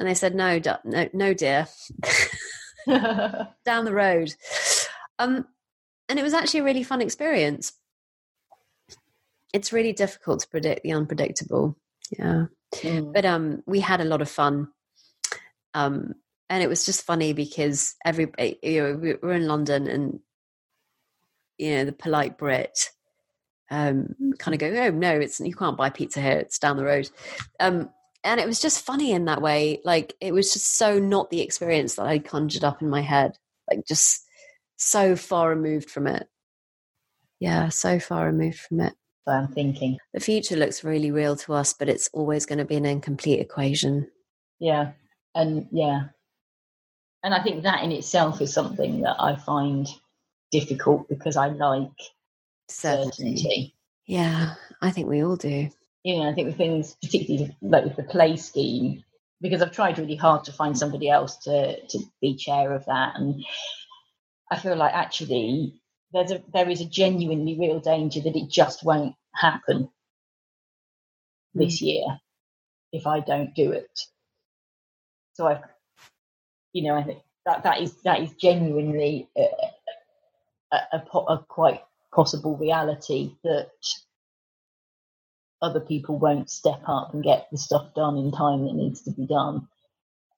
[0.00, 1.68] And they said no no no dear.
[2.87, 4.35] Down the road
[5.20, 5.46] um,
[6.09, 7.72] and it was actually a really fun experience.
[9.52, 11.76] It's really difficult to predict the unpredictable.
[12.18, 12.46] Yeah.
[12.74, 13.12] Mm.
[13.12, 14.68] But um, we had a lot of fun.
[15.74, 16.14] Um,
[16.48, 20.20] and it was just funny because everybody, you know, we were in London and,
[21.59, 22.90] you know, the polite Brit
[23.70, 26.38] um, kind of go, oh, no, it's you can't buy pizza here.
[26.38, 27.11] It's down the road.
[27.61, 27.90] Um,
[28.24, 29.80] and it was just funny in that way.
[29.85, 33.37] Like it was just so not the experience that I conjured up in my head.
[33.70, 34.26] Like just
[34.80, 36.26] so far removed from it.
[37.38, 38.94] Yeah, so far removed from it.
[39.28, 39.98] So I'm thinking.
[40.14, 43.40] The future looks really real to us, but it's always going to be an incomplete
[43.40, 44.10] equation.
[44.58, 44.92] Yeah.
[45.35, 46.04] And yeah.
[47.22, 49.87] And I think that in itself is something that I find
[50.50, 51.88] difficult because I like
[52.68, 53.37] certainty.
[53.37, 53.74] certainty.
[54.06, 55.68] Yeah, I think we all do.
[56.02, 59.04] You know, I think with things, particularly like with the play scheme,
[59.42, 63.16] because I've tried really hard to find somebody else to to be chair of that,
[63.16, 63.44] and
[64.51, 65.81] I feel like actually
[66.13, 69.90] there's a there is a genuinely real danger that it just won't happen mm.
[71.55, 72.05] this year
[72.92, 74.01] if I don't do it.
[75.35, 75.61] So I,
[76.73, 79.48] you know, I think that that is that is genuinely a,
[80.73, 81.83] a, a, a quite
[82.13, 83.71] possible reality that
[85.63, 89.13] other people won't step up and get the stuff done in time that needs to
[89.13, 89.69] be done,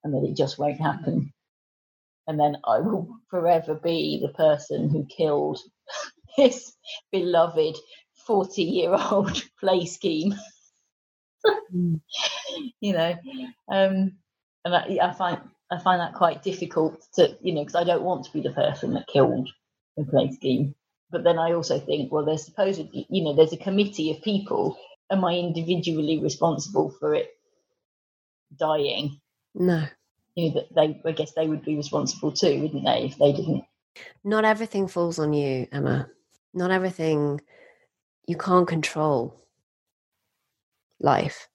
[0.03, 1.33] and that it just won't happen.
[2.27, 5.59] And then I will forever be the person who killed
[6.37, 6.75] this
[7.11, 7.77] beloved
[8.25, 10.35] 40 year old play scheme.
[12.79, 13.15] You know,
[13.69, 14.13] um,
[14.63, 18.03] and I, I, find I find that quite difficult to, you know, because I don't
[18.03, 19.49] want to be the person that killed
[19.97, 20.75] the play scheme.
[21.11, 24.77] But then I also think, well, there's supposedly, you know, there's a committee of people.
[25.11, 27.29] Am I individually responsible for it
[28.57, 29.19] dying?
[29.53, 29.85] No.
[30.35, 33.33] You know, that they, I guess they would be responsible too, wouldn't they, if they
[33.33, 33.63] didn't?
[34.23, 36.09] Not everything falls on you, Emma.
[36.53, 37.41] Not everything
[38.27, 39.39] you can't control
[40.99, 41.47] life.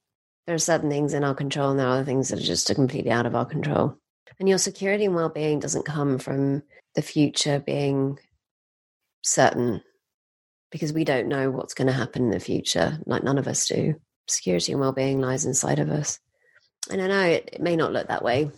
[0.47, 2.75] There are certain things in our control, and there are other things that are just
[2.75, 3.99] completely out of our control.
[4.39, 6.63] And your security and well being doesn't come from
[6.95, 8.19] the future being
[9.23, 9.83] certain
[10.71, 13.67] because we don't know what's going to happen in the future, like none of us
[13.67, 13.95] do.
[14.29, 16.21] Security and well being lies inside of us.
[16.91, 18.51] And I know it, it may not look that way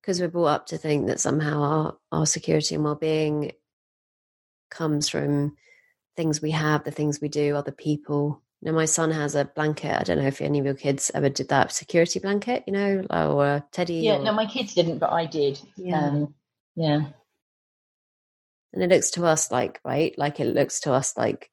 [0.00, 3.52] because we're brought up to think that somehow our, our security and well being
[4.70, 5.56] comes from
[6.16, 8.42] things we have, the things we do, other people.
[8.60, 9.96] You Now, my son has a blanket.
[9.98, 13.06] I don't know if any of your kids ever did that security blanket, you know,
[13.10, 13.94] or a teddy.
[13.94, 14.24] Yeah, or...
[14.24, 15.60] no, my kids didn't, but I did.
[15.76, 16.00] Yeah.
[16.00, 16.34] Um,
[16.74, 17.02] yeah.
[18.72, 20.16] And it looks to us like, right?
[20.18, 21.50] Like it looks to us like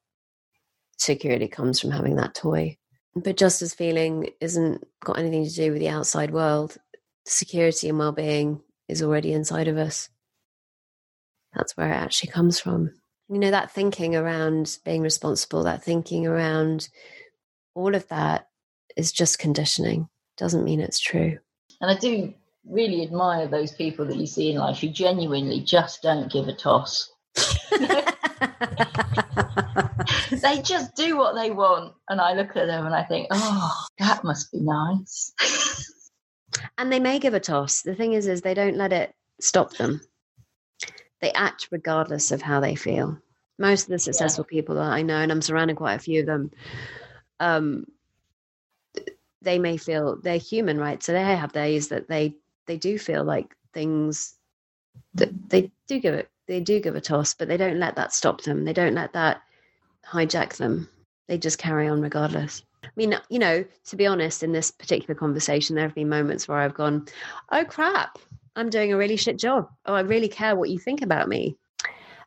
[0.97, 2.77] security comes from having that toy.
[3.15, 6.77] But just as feeling isn't got anything to do with the outside world,
[7.25, 10.09] security and well being is already inside of us.
[11.53, 12.91] That's where it actually comes from.
[13.29, 16.89] You know that thinking around being responsible that thinking around
[17.73, 18.49] all of that
[18.95, 20.09] is just conditioning.
[20.37, 21.39] Doesn't mean it's true.
[21.81, 22.33] And i do
[22.65, 26.53] really admire those people that you see in life who genuinely just don't give a
[26.53, 27.11] toss
[30.41, 33.85] they just do what they want and i look at them and i think oh
[33.99, 35.33] that must be nice
[36.77, 39.75] and they may give a toss the thing is is they don't let it stop
[39.77, 40.01] them
[41.25, 43.17] they act regardless of how they feel.
[43.57, 44.57] Most of the successful yeah.
[44.57, 46.51] people that I know, and I'm surrounded quite a few of them,
[47.39, 47.85] um,
[49.41, 51.01] they may feel they're human, right?
[51.01, 52.35] So they have days that they
[52.67, 54.35] they do feel like things
[55.13, 58.13] that they do give it they do give a toss, but they don't let that
[58.13, 58.65] stop them.
[58.65, 59.41] They don't let that
[60.09, 60.89] hijack them.
[61.27, 62.63] They just carry on regardless.
[62.83, 66.47] I mean, you know, to be honest, in this particular conversation, there have been moments
[66.47, 67.07] where I've gone,
[67.51, 68.19] "Oh crap,
[68.55, 69.69] I'm doing a really shit job.
[69.85, 71.55] Oh, I really care what you think about me.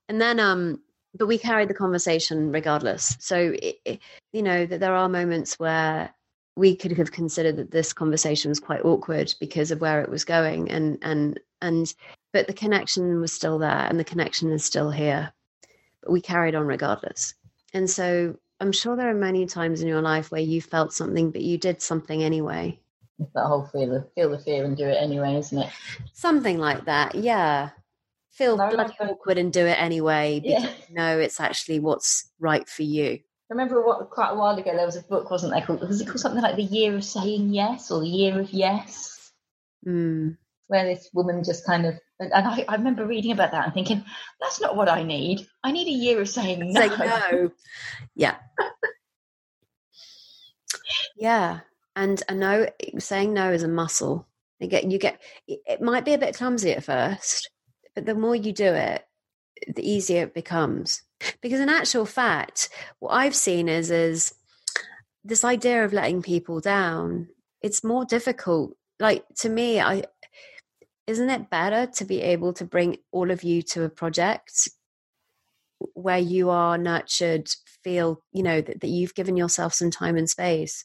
[0.08, 0.80] And then, um,
[1.14, 3.16] but we carried the conversation regardless.
[3.20, 4.00] So, it, it,
[4.32, 6.12] you know, that there are moments where
[6.56, 10.24] we could have considered that this conversation was quite awkward because of where it was
[10.24, 11.94] going, and and and,
[12.32, 15.32] but the connection was still there, and the connection is still here.
[16.02, 17.34] But we carried on regardless.
[17.74, 21.30] And so, I'm sure there are many times in your life where you felt something,
[21.30, 22.78] but you did something anyway
[23.20, 25.70] It's that whole feel the feel the fear and do it anyway, isn't it?
[26.12, 27.70] Something like that, yeah.
[28.30, 30.70] Feel bloody remember, awkward and do it anyway because yeah.
[30.88, 33.18] you know it's actually what's right for you.
[33.50, 35.62] I remember what quite a while ago there was a book, wasn't there?
[35.62, 38.50] Called was it called something like the Year of Saying Yes or the Year of
[38.50, 39.32] Yes?
[39.86, 40.36] Mm.
[40.68, 44.04] Where this woman just kind of and I, I, remember reading about that and thinking,
[44.40, 45.46] that's not what I need.
[45.62, 46.80] I need a year of saying no.
[46.80, 47.50] Say no.
[48.16, 48.36] Yeah.
[51.16, 51.60] yeah
[51.96, 52.66] and a no
[52.98, 54.26] saying no is a muscle
[54.60, 57.50] you get you get it might be a bit clumsy at first
[57.94, 59.04] but the more you do it
[59.74, 61.02] the easier it becomes
[61.42, 62.68] because in actual fact
[63.00, 64.34] what i've seen is is
[65.24, 67.28] this idea of letting people down
[67.62, 70.02] it's more difficult like to me i
[71.08, 74.68] isn't it better to be able to bring all of you to a project
[75.94, 77.48] where you are nurtured
[77.82, 80.84] feel you know that, that you've given yourself some time and space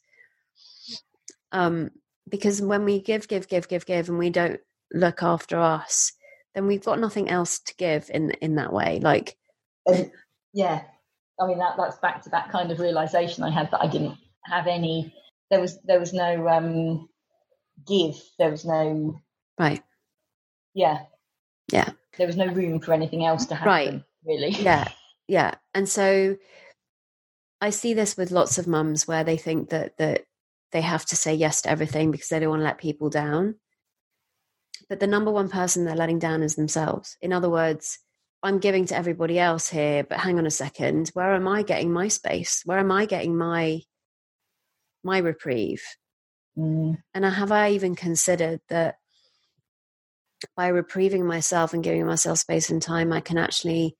[1.53, 1.91] um,
[2.29, 4.59] because when we give, give, give, give, give, and we don't
[4.91, 6.11] look after us,
[6.55, 8.99] then we've got nothing else to give in in that way.
[9.01, 9.37] Like,
[10.53, 10.81] yeah,
[11.39, 14.17] I mean that that's back to that kind of realization I had that I didn't
[14.45, 15.13] have any.
[15.49, 17.09] There was there was no um,
[17.87, 18.15] give.
[18.39, 19.19] There was no
[19.59, 19.83] right.
[20.73, 21.03] Yeah,
[21.71, 21.89] yeah.
[22.17, 23.69] There was no room for anything else to happen.
[23.69, 24.03] Right.
[24.25, 24.51] Really.
[24.51, 24.87] Yeah,
[25.27, 25.55] yeah.
[25.73, 26.37] And so
[27.61, 30.25] I see this with lots of mums where they think that that
[30.71, 33.55] they have to say yes to everything because they don't want to let people down.
[34.89, 37.17] But the number one person they're letting down is themselves.
[37.21, 37.99] In other words,
[38.43, 41.93] I'm giving to everybody else here, but hang on a second, where am I getting
[41.93, 42.61] my space?
[42.65, 43.81] Where am I getting my
[45.03, 45.83] my reprieve?
[46.57, 46.97] Mm.
[47.13, 48.95] And have I even considered that
[50.55, 53.95] by reprieving myself and giving myself space and time, I can actually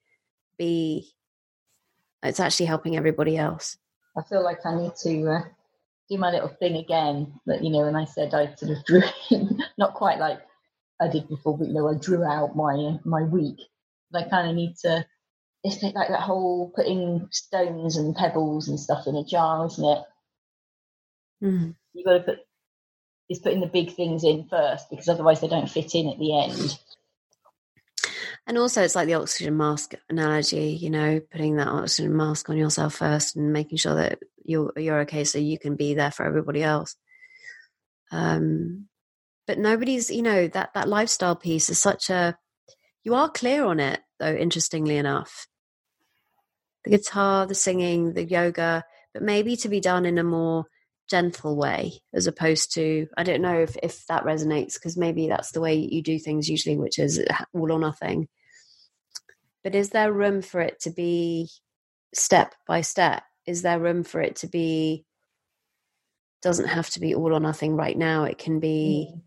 [0.58, 1.12] be,
[2.22, 3.78] it's actually helping everybody else.
[4.18, 5.42] I feel like I need to uh,
[6.10, 7.40] do my little thing again.
[7.46, 9.02] That you know, and I said I sort of drew,
[9.78, 10.40] not quite like
[11.02, 13.58] I did before, but you know, I drew out my my week.
[14.14, 15.06] I kind of need to.
[15.64, 20.04] It's like that whole putting stones and pebbles and stuff in a jar, isn't it?
[21.42, 21.76] Mm.
[21.94, 22.40] You got to put
[23.34, 26.40] is putting the big things in first because otherwise they don't fit in at the
[26.40, 26.80] end.
[28.46, 32.58] And also, it's like the oxygen mask analogy, you know, putting that oxygen mask on
[32.58, 36.26] yourself first and making sure that you're you're okay, so you can be there for
[36.26, 36.96] everybody else.
[38.12, 38.88] Um,
[39.48, 42.38] but nobody's, you know, that that lifestyle piece is such a.
[43.04, 44.34] You are clear on it, though.
[44.34, 45.48] Interestingly enough,
[46.84, 50.66] the guitar, the singing, the yoga, but maybe to be done in a more
[51.10, 55.52] gentle way as opposed to i don't know if, if that resonates because maybe that's
[55.52, 57.24] the way you do things usually which is
[57.54, 58.28] all or nothing.
[59.64, 61.50] But is there room for it to be
[62.14, 63.24] step by step?
[63.48, 65.06] Is there room for it to be
[66.42, 69.22] doesn't have to be all or nothing right now it can be mm.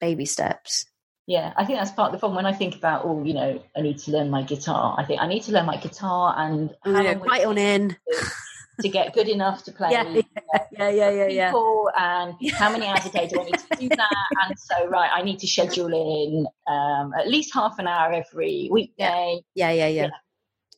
[0.00, 0.86] baby steps?
[1.26, 2.36] Yeah i think that's part of the problem.
[2.36, 5.20] When i think about oh you know i need to learn my guitar i think
[5.20, 7.96] i need to learn my guitar and oh, yeah, right on in
[8.80, 10.04] to get good enough to play yeah,
[10.72, 13.76] yeah, yeah, yeah, yeah, people and how many hours a day do I need to
[13.78, 14.26] do that?
[14.44, 18.68] And so, right, I need to schedule in um, at least half an hour every
[18.70, 19.40] weekday.
[19.54, 20.08] Yeah, yeah, yeah, yeah.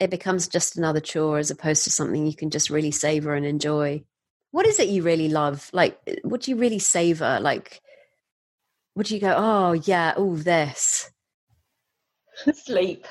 [0.01, 3.45] It becomes just another chore as opposed to something you can just really savor and
[3.45, 4.05] enjoy.
[4.53, 5.69] What is it you really love?
[5.73, 7.39] Like, what do you really savor?
[7.41, 7.81] Like,
[8.95, 11.11] would you go, oh, yeah, oh, this?
[12.55, 13.07] Sleep.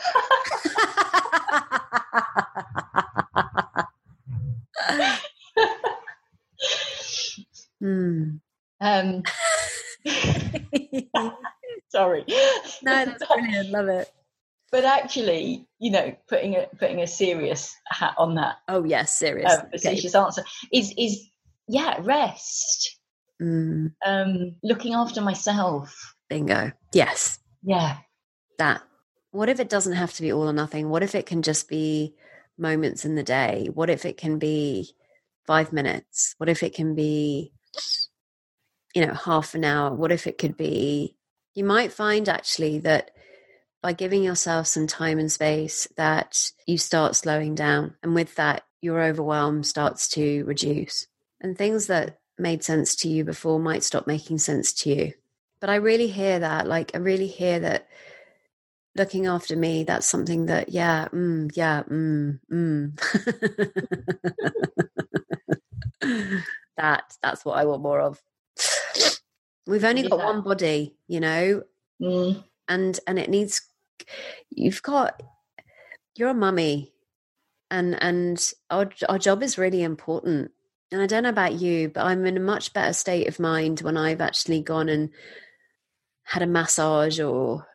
[7.79, 8.37] Hmm.
[8.79, 9.23] Um,
[11.89, 12.25] sorry.
[12.83, 13.69] No, that's brilliant.
[13.69, 14.11] Love it.
[14.71, 18.57] But actually, you know, putting a putting a serious hat on that.
[18.67, 19.51] Oh yes, serious.
[19.51, 20.25] Um, facetious okay.
[20.25, 21.25] answer is is
[21.67, 22.97] yeah, rest.
[23.41, 23.93] Mm.
[24.05, 26.15] Um, looking after myself.
[26.29, 26.71] Bingo.
[26.93, 27.39] Yes.
[27.63, 27.97] Yeah.
[28.57, 28.81] That.
[29.31, 30.89] What if it doesn't have to be all or nothing?
[30.89, 32.15] What if it can just be
[32.57, 33.69] moments in the day?
[33.73, 34.93] What if it can be
[35.45, 36.33] five minutes?
[36.37, 37.53] What if it can be,
[38.93, 39.93] you know, half an hour?
[39.93, 41.15] What if it could be,
[41.53, 43.11] you might find actually that
[43.81, 47.95] by giving yourself some time and space that you start slowing down.
[48.03, 51.07] And with that, your overwhelm starts to reduce.
[51.41, 55.13] And things that made sense to you before might stop making sense to you.
[55.59, 56.67] But I really hear that.
[56.67, 57.87] Like, I really hear that
[58.95, 62.97] looking after me that's something that yeah mm, yeah mm, mm.
[66.77, 68.21] that that's what i want more of.
[69.67, 71.63] We've only got one body you know?
[72.01, 72.43] Mm.
[72.67, 73.61] and and it needs
[74.49, 75.21] you've got
[76.15, 76.93] you're a mummy.
[77.69, 80.51] And and our our job is really important.
[80.91, 83.81] And i don't know about you but i'm in a much better state of mind
[83.81, 85.09] when i've actually gone and
[86.23, 87.67] had a massage or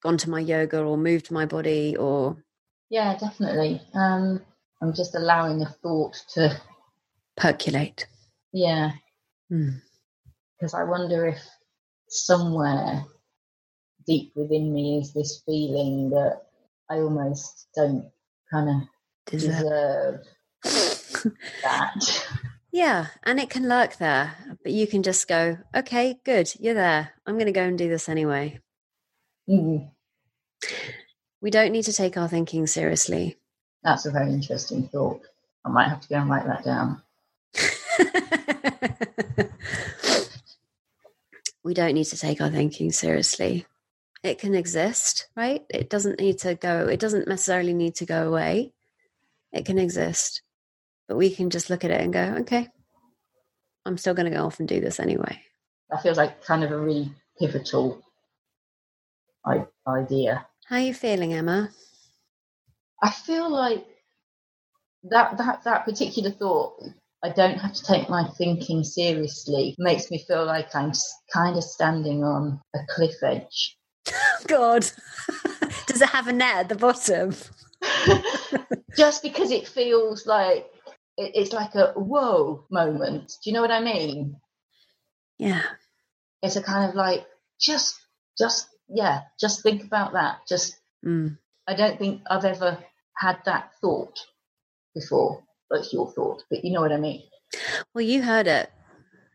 [0.00, 2.36] gone to my yoga or moved my body or
[2.88, 3.82] yeah definitely.
[3.94, 4.40] Um
[4.80, 6.56] i'm just allowing the thought to
[7.36, 8.06] percolate
[8.56, 8.90] yeah
[9.50, 9.70] hmm.
[10.58, 11.38] because i wonder if
[12.08, 13.04] somewhere
[14.06, 16.42] deep within me is this feeling that
[16.90, 18.04] i almost don't
[18.50, 18.88] kind of
[19.30, 20.24] deserve,
[20.62, 21.32] deserve
[21.62, 22.24] that
[22.72, 27.12] yeah and it can lurk there but you can just go okay good you're there
[27.26, 28.58] i'm going to go and do this anyway
[29.48, 29.90] Mm.
[31.40, 33.36] We don't need to take our thinking seriously.
[33.82, 35.20] That's a very interesting thought.
[35.64, 37.02] I might have to go and write that down.
[41.64, 43.66] we don't need to take our thinking seriously.
[44.22, 45.62] It can exist, right?
[45.70, 48.72] It doesn't need to go, it doesn't necessarily need to go away.
[49.52, 50.42] It can exist.
[51.08, 52.68] But we can just look at it and go, okay,
[53.84, 55.40] I'm still going to go off and do this anyway.
[55.90, 58.02] That feels like kind of a really pivotal
[59.86, 60.46] idea.
[60.68, 61.70] How are you feeling, Emma?
[63.00, 63.86] I feel like
[65.04, 66.82] that that that particular thought.
[67.26, 69.74] I don't have to take my thinking seriously.
[69.78, 70.92] Makes me feel like I'm
[71.32, 73.76] kind of standing on a cliff edge.
[74.46, 74.88] God,
[75.86, 77.34] does it have a net at the bottom?
[78.96, 80.70] Just because it feels like
[81.16, 83.32] it's like a whoa moment.
[83.42, 84.36] Do you know what I mean?
[85.36, 85.62] Yeah.
[86.42, 87.26] It's a kind of like
[87.60, 87.98] just
[88.38, 90.38] just yeah, just think about that.
[90.48, 91.36] Just, mm.
[91.66, 92.78] I don't think I've ever
[93.16, 94.16] had that thought
[94.94, 95.42] before.
[95.70, 97.22] That's your thought, but you know what I mean.
[97.94, 98.70] Well, you heard it.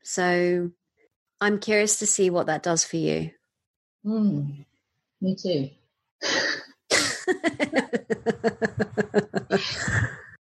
[0.04, 0.72] So
[1.40, 3.32] I'm curious to see what that does for you.
[4.06, 4.66] Mm,
[5.20, 5.70] me too.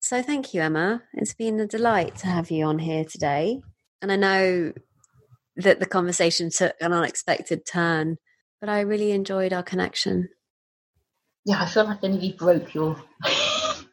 [0.01, 1.03] so thank you, Emma.
[1.14, 3.61] It's been a delight to have you on here today.
[4.03, 4.72] And I know
[5.57, 8.16] that the conversation took an unexpected turn,
[8.61, 10.28] but I really enjoyed our connection.
[11.45, 12.97] Yeah, I feel like I nearly broke your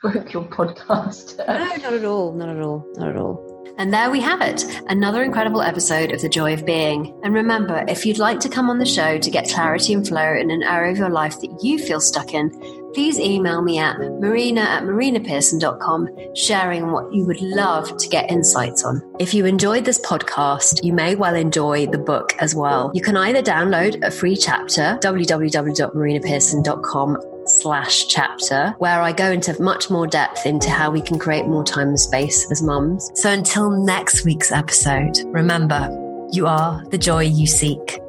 [0.02, 1.38] broke your podcast.
[1.48, 2.34] no, not at all.
[2.34, 2.86] Not at all.
[2.96, 3.48] Not at all.
[3.78, 7.18] And there we have it, another incredible episode of The Joy of Being.
[7.24, 10.36] And remember, if you'd like to come on the show to get clarity and flow
[10.36, 12.52] in an area of your life that you feel stuck in,
[12.94, 18.84] please email me at marina at marinapearson.com, sharing what you would love to get insights
[18.84, 19.02] on.
[19.20, 22.92] If you enjoyed this podcast, you may well enjoy the book as well.
[22.94, 27.18] You can either download a free chapter, www.marinapearson.com
[27.52, 31.64] slash chapter where I go into much more depth into how we can create more
[31.64, 33.12] time and space as mums.
[33.16, 35.90] So until next week's episode, remember,
[36.32, 38.01] you are the joy you seek.